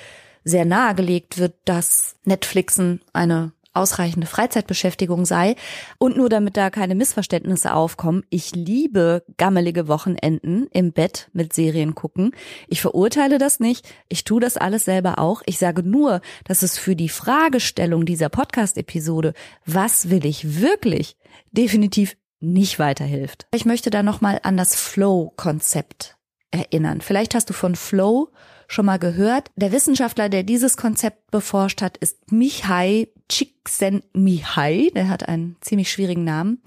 [0.43, 5.57] sehr nahegelegt wird, dass Netflixen eine ausreichende Freizeitbeschäftigung sei.
[5.99, 11.95] Und nur damit da keine Missverständnisse aufkommen, ich liebe gammelige Wochenenden im Bett mit Serien
[11.95, 12.33] gucken.
[12.69, 13.89] Ich verurteile das nicht.
[14.09, 15.43] Ich tue das alles selber auch.
[15.47, 21.17] Ich sage nur, dass es für die Fragestellung dieser Podcast-Episode, was will ich wirklich,
[21.53, 23.47] definitiv nicht weiterhilft.
[23.53, 26.17] Ich möchte da nochmal an das Flow-Konzept
[26.51, 27.01] erinnern.
[27.01, 28.31] Vielleicht hast du von Flow
[28.71, 29.51] schon mal gehört.
[29.57, 34.93] Der Wissenschaftler, der dieses Konzept beforscht hat, ist Mihai Csikszentmihalyi.
[34.95, 36.63] Der hat einen ziemlich schwierigen Namen.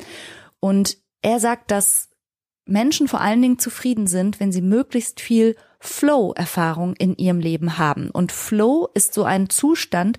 [0.60, 2.10] Und er sagt, dass
[2.66, 8.10] Menschen vor allen Dingen zufrieden sind, wenn sie möglichst viel Flow-Erfahrung in ihrem Leben haben.
[8.10, 10.18] Und Flow ist so ein Zustand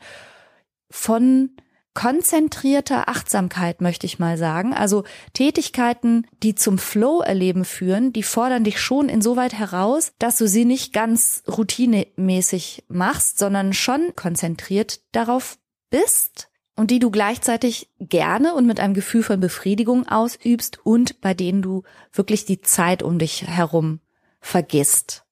[0.90, 1.50] von
[1.94, 4.74] konzentrierter Achtsamkeit, möchte ich mal sagen.
[4.74, 10.64] Also Tätigkeiten, die zum Flow-Erleben führen, die fordern dich schon insoweit heraus, dass du sie
[10.64, 15.58] nicht ganz routinemäßig machst, sondern schon konzentriert darauf
[15.90, 21.34] bist und die du gleichzeitig gerne und mit einem Gefühl von Befriedigung ausübst und bei
[21.34, 24.00] denen du wirklich die Zeit um dich herum
[24.40, 25.24] vergisst.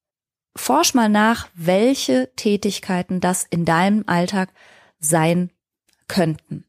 [0.55, 4.51] Forsch mal nach, welche Tätigkeiten das in deinem Alltag
[4.99, 5.51] sein
[6.13, 6.65] könnten.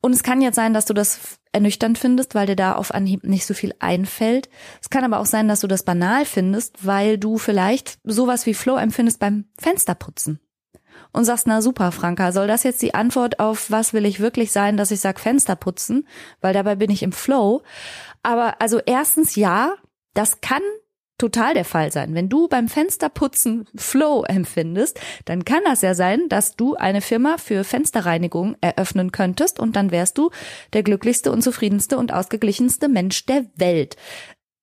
[0.00, 3.22] Und es kann jetzt sein, dass du das ernüchternd findest, weil dir da auf Anhieb
[3.22, 4.48] nicht so viel einfällt.
[4.80, 8.54] Es kann aber auch sein, dass du das banal findest, weil du vielleicht sowas wie
[8.54, 10.40] Flow empfindest beim Fensterputzen.
[11.12, 14.50] Und sagst, na super, Franka, soll das jetzt die Antwort auf was will ich wirklich
[14.50, 16.08] sein, dass ich sag Fenster putzen,
[16.40, 17.62] weil dabei bin ich im Flow.
[18.22, 19.74] Aber also erstens ja,
[20.14, 20.62] das kann
[21.18, 22.14] total der Fall sein.
[22.14, 27.38] Wenn du beim Fensterputzen Flow empfindest, dann kann das ja sein, dass du eine Firma
[27.38, 30.30] für Fensterreinigung eröffnen könntest und dann wärst du
[30.72, 33.96] der glücklichste und zufriedenste und ausgeglichenste Mensch der Welt.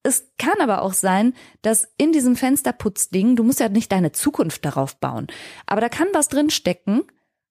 [0.03, 4.63] Es kann aber auch sein, dass in diesem Fensterputzding, du musst ja nicht deine Zukunft
[4.65, 5.27] darauf bauen,
[5.65, 7.03] aber da kann was drin stecken,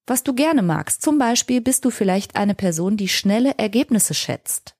[0.06, 1.02] was du gerne magst.
[1.02, 4.74] Zum Beispiel bist du vielleicht eine Person, die schnelle Ergebnisse schätzt.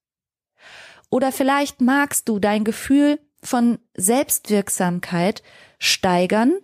[1.10, 5.42] Oder vielleicht magst du dein Gefühl von Selbstwirksamkeit
[5.78, 6.54] steigern,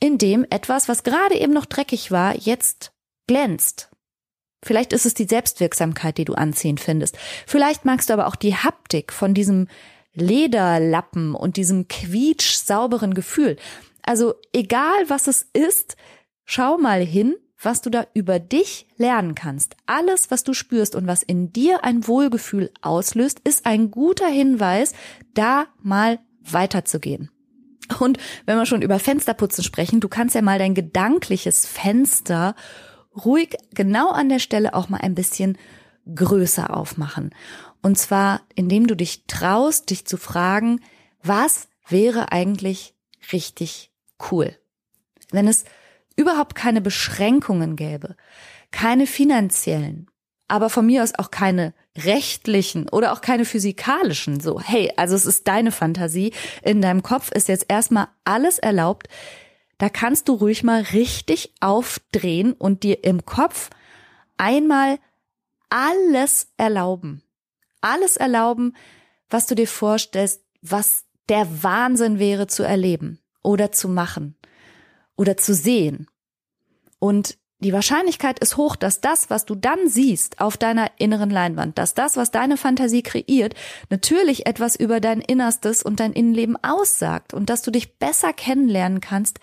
[0.00, 2.92] indem etwas, was gerade eben noch dreckig war, jetzt
[3.26, 3.90] glänzt.
[4.64, 7.16] Vielleicht ist es die Selbstwirksamkeit, die du anziehen findest.
[7.46, 9.68] Vielleicht magst du aber auch die Haptik von diesem
[10.14, 13.56] Lederlappen und diesem quietsch sauberen Gefühl.
[14.02, 15.96] Also egal was es ist,
[16.44, 19.76] schau mal hin was du da über dich lernen kannst.
[19.86, 24.92] Alles, was du spürst und was in dir ein Wohlgefühl auslöst, ist ein guter Hinweis,
[25.34, 27.30] da mal weiterzugehen.
[27.98, 32.54] Und wenn wir schon über Fensterputzen sprechen, du kannst ja mal dein gedankliches Fenster
[33.24, 35.58] ruhig genau an der Stelle auch mal ein bisschen
[36.14, 37.34] größer aufmachen.
[37.82, 40.80] Und zwar, indem du dich traust, dich zu fragen,
[41.22, 42.94] was wäre eigentlich
[43.32, 43.90] richtig
[44.30, 44.56] cool?
[45.30, 45.64] Wenn es
[46.18, 48.16] überhaupt keine Beschränkungen gäbe,
[48.72, 50.10] keine finanziellen,
[50.48, 55.26] aber von mir aus auch keine rechtlichen oder auch keine physikalischen, so, hey, also es
[55.26, 59.08] ist deine Fantasie, in deinem Kopf ist jetzt erstmal alles erlaubt,
[59.78, 63.70] da kannst du ruhig mal richtig aufdrehen und dir im Kopf
[64.36, 64.98] einmal
[65.70, 67.22] alles erlauben.
[67.80, 68.74] Alles erlauben,
[69.30, 74.37] was du dir vorstellst, was der Wahnsinn wäre zu erleben oder zu machen
[75.18, 76.06] oder zu sehen.
[76.98, 81.76] Und die Wahrscheinlichkeit ist hoch, dass das, was du dann siehst auf deiner inneren Leinwand,
[81.76, 83.54] dass das, was deine Fantasie kreiert,
[83.90, 89.00] natürlich etwas über dein Innerstes und dein Innenleben aussagt und dass du dich besser kennenlernen
[89.00, 89.40] kannst,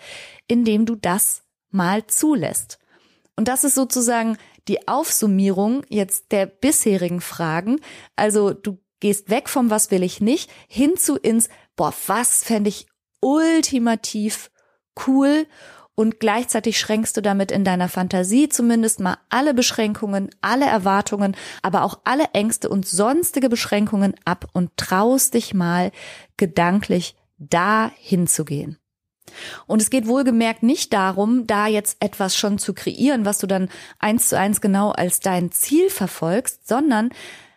[0.48, 2.78] indem du das mal zulässt.
[3.36, 7.80] Und das ist sozusagen die Aufsummierung jetzt der bisherigen Fragen.
[8.16, 12.70] Also du gehst weg vom Was will ich nicht hin zu ins Boah, was fände
[12.70, 12.86] ich
[13.20, 14.50] ultimativ
[15.06, 15.46] cool
[15.96, 21.82] und gleichzeitig schränkst du damit in deiner Fantasie zumindest mal alle Beschränkungen, alle Erwartungen, aber
[21.82, 25.90] auch alle Ängste und sonstige Beschränkungen ab und traust dich mal
[26.36, 28.78] gedanklich da hinzugehen.
[29.66, 33.70] Und es geht wohlgemerkt nicht darum, da jetzt etwas schon zu kreieren, was du dann
[33.98, 37.10] eins zu eins genau als dein Ziel verfolgst, sondern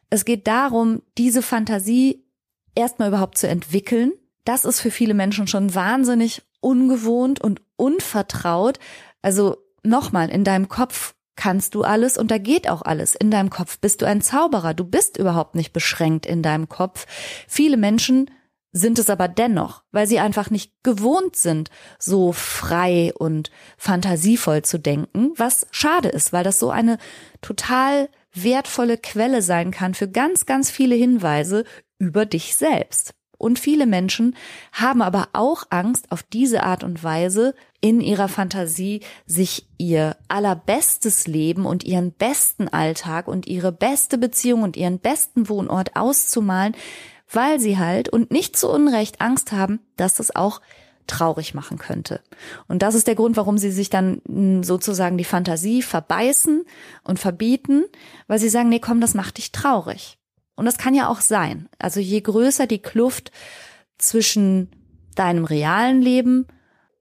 [0.10, 2.26] es geht darum, diese Fantasie
[2.74, 4.14] erstmal überhaupt zu entwickeln.
[4.46, 8.80] Das ist für viele Menschen schon wahnsinnig ungewohnt und unvertraut.
[9.22, 13.16] Also nochmal, in deinem Kopf kannst du alles und da geht auch alles.
[13.16, 14.74] In deinem Kopf bist du ein Zauberer.
[14.74, 17.06] Du bist überhaupt nicht beschränkt in deinem Kopf.
[17.48, 18.30] Viele Menschen
[18.72, 24.78] sind es aber dennoch, weil sie einfach nicht gewohnt sind, so frei und fantasievoll zu
[24.78, 26.98] denken, was schade ist, weil das so eine
[27.42, 31.64] total wertvolle Quelle sein kann für ganz, ganz viele Hinweise
[31.98, 33.14] über dich selbst.
[33.40, 34.36] Und viele Menschen
[34.74, 41.26] haben aber auch Angst, auf diese Art und Weise in ihrer Fantasie sich ihr allerbestes
[41.26, 46.76] Leben und ihren besten Alltag und ihre beste Beziehung und ihren besten Wohnort auszumalen,
[47.32, 50.60] weil sie halt und nicht zu Unrecht Angst haben, dass das auch
[51.08, 52.20] traurig machen könnte.
[52.68, 56.66] Und das ist der Grund, warum sie sich dann hm, sozusagen die Fantasie verbeißen
[57.06, 57.86] und verbieten,
[58.28, 60.19] weil sie sagen, nee, komm, das macht dich traurig.
[60.60, 61.70] Und das kann ja auch sein.
[61.80, 63.32] Also je größer die Kluft
[63.98, 64.70] zwischen
[65.16, 66.48] deinem realen Leben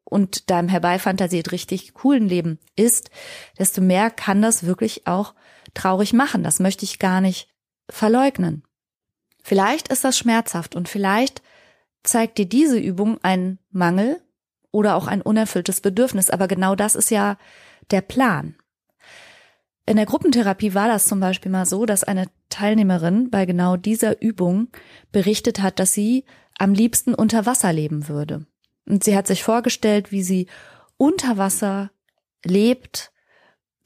[0.05, 3.11] und deinem herbeifantasiert richtig coolen Leben ist,
[3.59, 5.35] desto mehr kann das wirklich auch
[5.75, 6.45] traurig machen.
[6.45, 7.49] Das möchte ich gar nicht
[7.91, 8.63] verleugnen.
[9.43, 11.43] Vielleicht ist das schmerzhaft und vielleicht
[12.05, 14.23] zeigt dir diese Übung einen Mangel
[14.71, 17.37] oder auch ein unerfülltes Bedürfnis, aber genau das ist ja
[17.91, 18.55] der Plan.
[19.85, 24.23] In der Gruppentherapie war das zum Beispiel mal so, dass eine Teilnehmerin bei genau dieser
[24.23, 24.69] Übung
[25.13, 26.25] berichtet hat, dass sie
[26.59, 28.47] am liebsten unter Wasser leben würde.
[28.87, 30.47] Und sie hat sich vorgestellt, wie sie
[30.97, 31.91] unter Wasser
[32.45, 33.13] lebt,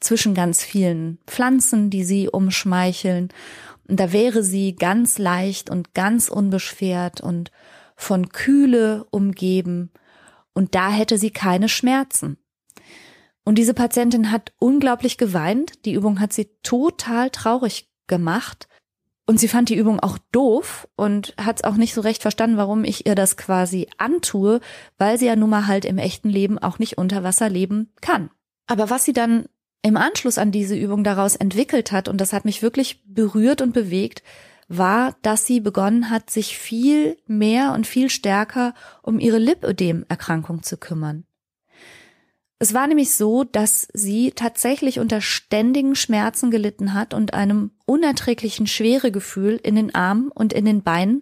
[0.03, 3.29] zwischen ganz vielen Pflanzen, die sie umschmeicheln.
[3.87, 7.51] Und da wäre sie ganz leicht und ganz unbeschwert und
[7.95, 9.91] von Kühle umgeben.
[10.53, 12.37] Und da hätte sie keine Schmerzen.
[13.45, 15.85] Und diese Patientin hat unglaublich geweint.
[15.85, 18.67] Die Übung hat sie total traurig gemacht.
[19.25, 22.57] Und sie fand die Übung auch doof und hat es auch nicht so recht verstanden,
[22.57, 24.59] warum ich ihr das quasi antue,
[24.97, 28.29] weil sie ja nun mal halt im echten Leben auch nicht unter Wasser leben kann.
[28.67, 29.45] Aber was sie dann
[29.81, 33.73] im Anschluss an diese Übung daraus entwickelt hat, und das hat mich wirklich berührt und
[33.73, 34.23] bewegt,
[34.67, 40.77] war, dass sie begonnen hat, sich viel mehr und viel stärker um ihre Lipödem-Erkrankung zu
[40.77, 41.25] kümmern.
[42.59, 48.67] Es war nämlich so, dass sie tatsächlich unter ständigen Schmerzen gelitten hat und einem unerträglichen
[48.67, 51.21] Schweregefühl in den Armen und in den Beinen.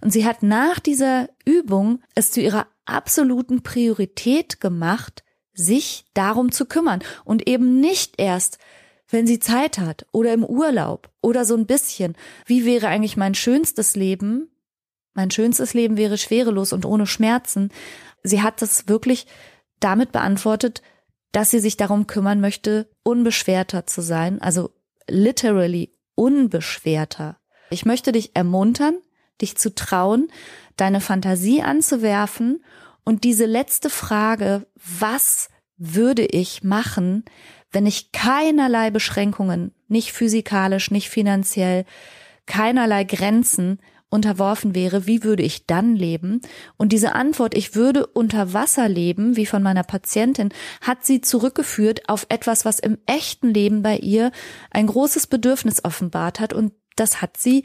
[0.00, 6.66] Und sie hat nach dieser Übung es zu ihrer absoluten Priorität gemacht, sich darum zu
[6.66, 8.58] kümmern und eben nicht erst,
[9.08, 12.16] wenn sie Zeit hat oder im Urlaub oder so ein bisschen.
[12.46, 14.50] Wie wäre eigentlich mein schönstes Leben?
[15.14, 17.70] Mein schönstes Leben wäre schwerelos und ohne Schmerzen.
[18.22, 19.26] Sie hat das wirklich
[19.80, 20.82] damit beantwortet,
[21.32, 24.70] dass sie sich darum kümmern möchte, unbeschwerter zu sein, also
[25.08, 27.38] literally unbeschwerter.
[27.70, 28.98] Ich möchte dich ermuntern,
[29.40, 30.30] dich zu trauen,
[30.76, 32.62] deine Fantasie anzuwerfen
[33.04, 35.48] und diese letzte Frage, was
[35.78, 37.24] würde ich machen,
[37.72, 41.86] wenn ich keinerlei Beschränkungen, nicht physikalisch, nicht finanziell,
[42.44, 43.80] keinerlei Grenzen
[44.10, 46.40] unterworfen wäre, wie würde ich dann leben?
[46.76, 50.50] Und diese Antwort, ich würde unter Wasser leben, wie von meiner Patientin,
[50.80, 54.32] hat sie zurückgeführt auf etwas, was im echten Leben bei ihr
[54.70, 56.52] ein großes Bedürfnis offenbart hat.
[56.52, 57.64] Und das hat sie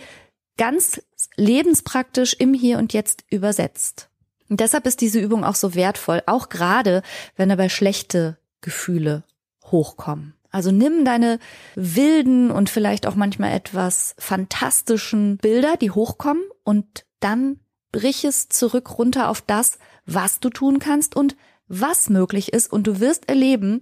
[0.57, 1.01] ganz
[1.35, 4.09] lebenspraktisch im Hier und Jetzt übersetzt.
[4.47, 7.01] Und deshalb ist diese Übung auch so wertvoll, auch gerade
[7.35, 9.23] wenn dabei schlechte Gefühle
[9.65, 10.34] hochkommen.
[10.55, 11.39] Also nimm deine
[11.75, 17.59] wilden und vielleicht auch manchmal etwas fantastischen Bilder, die hochkommen und dann
[17.91, 21.35] brich es zurück runter auf das, was du tun kannst und
[21.67, 23.81] was möglich ist und du wirst erleben,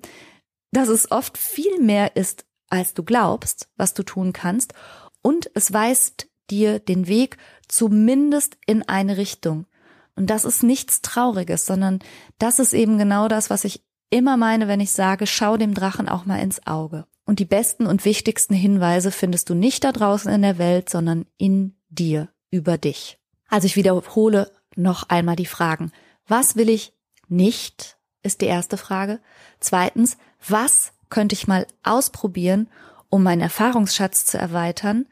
[0.71, 4.73] dass es oft viel mehr ist, als du glaubst, was du tun kannst
[5.21, 9.67] und es weist dir den Weg zumindest in eine Richtung.
[10.15, 11.99] Und das ist nichts Trauriges, sondern
[12.39, 13.83] das ist eben genau das, was ich
[14.13, 17.05] immer meine, wenn ich sage, schau dem Drachen auch mal ins Auge.
[17.25, 21.25] Und die besten und wichtigsten Hinweise findest du nicht da draußen in der Welt, sondern
[21.37, 23.17] in dir, über dich.
[23.49, 25.91] Also ich wiederhole noch einmal die Fragen.
[26.27, 26.93] Was will ich
[27.27, 29.19] nicht, ist die erste Frage.
[29.59, 32.69] Zweitens, was könnte ich mal ausprobieren,
[33.09, 35.07] um meinen Erfahrungsschatz zu erweitern?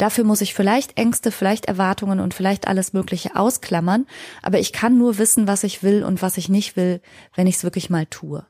[0.00, 4.06] Dafür muss ich vielleicht Ängste, vielleicht Erwartungen und vielleicht alles Mögliche ausklammern,
[4.40, 7.02] aber ich kann nur wissen, was ich will und was ich nicht will,
[7.34, 8.46] wenn ich es wirklich mal tue.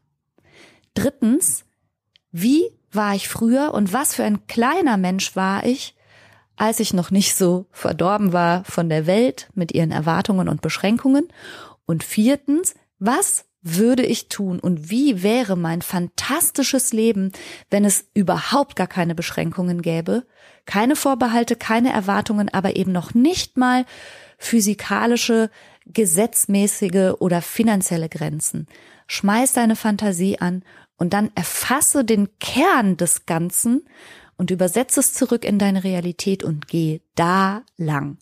[0.94, 1.64] Drittens,
[2.30, 5.96] wie war ich früher und was für ein kleiner Mensch war ich,
[6.55, 11.26] als ich noch nicht so verdorben war von der Welt mit ihren Erwartungen und Beschränkungen?
[11.84, 17.32] Und viertens, was würde ich tun und wie wäre mein fantastisches Leben,
[17.70, 20.24] wenn es überhaupt gar keine Beschränkungen gäbe,
[20.64, 23.84] keine Vorbehalte, keine Erwartungen, aber eben noch nicht mal
[24.38, 25.50] physikalische,
[25.86, 28.66] gesetzmäßige oder finanzielle Grenzen.
[29.06, 30.62] Schmeiß deine Fantasie an
[30.96, 33.82] und dann erfasse den Kern des Ganzen
[34.36, 38.18] und übersetze es zurück in deine Realität und geh da lang.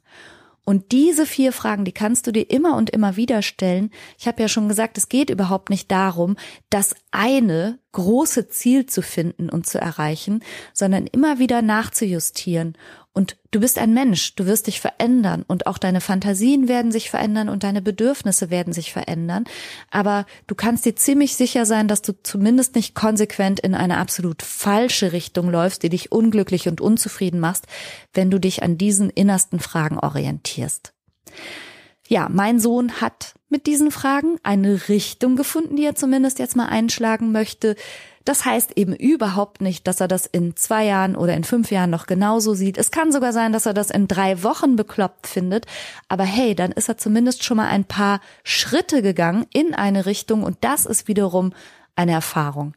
[0.69, 3.91] Und diese vier Fragen, die kannst du dir immer und immer wieder stellen.
[4.19, 6.37] Ich habe ja schon gesagt, es geht überhaupt nicht darum,
[6.69, 10.45] das eine große Ziel zu finden und zu erreichen,
[10.75, 12.77] sondern immer wieder nachzujustieren.
[13.13, 17.11] Und du bist ein Mensch, du wirst dich verändern und auch deine Fantasien werden sich
[17.11, 19.45] verändern und deine Bedürfnisse werden sich verändern.
[19.91, 24.43] Aber du kannst dir ziemlich sicher sein, dass du zumindest nicht konsequent in eine absolut
[24.43, 27.67] falsche Richtung läufst, die dich unglücklich und unzufrieden machst,
[28.13, 30.93] wenn du dich an diesen innersten Fragen orientierst.
[32.07, 36.67] Ja, mein Sohn hat mit diesen Fragen eine Richtung gefunden, die er zumindest jetzt mal
[36.67, 37.77] einschlagen möchte.
[38.29, 41.89] Das heißt eben überhaupt nicht, dass er das in zwei Jahren oder in fünf Jahren
[41.89, 42.77] noch genauso sieht.
[42.77, 45.65] Es kann sogar sein, dass er das in drei Wochen bekloppt findet.
[46.09, 50.43] Aber hey, dann ist er zumindest schon mal ein paar Schritte gegangen in eine Richtung
[50.43, 51.55] und das ist wiederum
[51.97, 52.75] eine Erfahrung.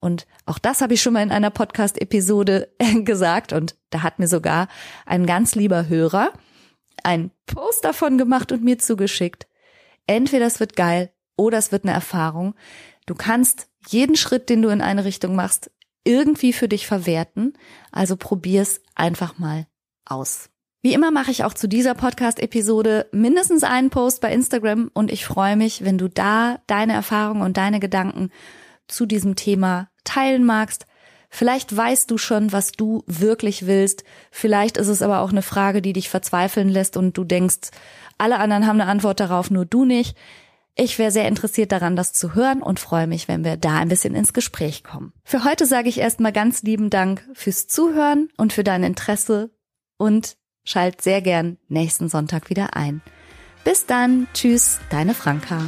[0.00, 2.68] Und auch das habe ich schon mal in einer Podcast-Episode
[3.04, 4.66] gesagt und da hat mir sogar
[5.06, 6.32] ein ganz lieber Hörer
[7.04, 9.46] ein Post davon gemacht und mir zugeschickt.
[10.08, 12.56] Entweder es wird geil oder es wird eine Erfahrung.
[13.08, 15.70] Du kannst jeden Schritt, den du in eine Richtung machst,
[16.04, 17.54] irgendwie für dich verwerten.
[17.90, 19.66] Also probier's einfach mal
[20.04, 20.50] aus.
[20.82, 25.24] Wie immer mache ich auch zu dieser Podcast-Episode mindestens einen Post bei Instagram und ich
[25.24, 28.30] freue mich, wenn du da deine Erfahrungen und deine Gedanken
[28.88, 30.84] zu diesem Thema teilen magst.
[31.30, 34.04] Vielleicht weißt du schon, was du wirklich willst.
[34.30, 37.70] Vielleicht ist es aber auch eine Frage, die dich verzweifeln lässt und du denkst,
[38.18, 40.14] alle anderen haben eine Antwort darauf, nur du nicht.
[40.80, 43.88] Ich wäre sehr interessiert daran, das zu hören und freue mich, wenn wir da ein
[43.88, 45.12] bisschen ins Gespräch kommen.
[45.24, 49.50] Für heute sage ich erstmal ganz lieben Dank fürs Zuhören und für dein Interesse
[49.96, 53.02] und schalt sehr gern nächsten Sonntag wieder ein.
[53.64, 55.62] Bis dann, tschüss, deine Franka.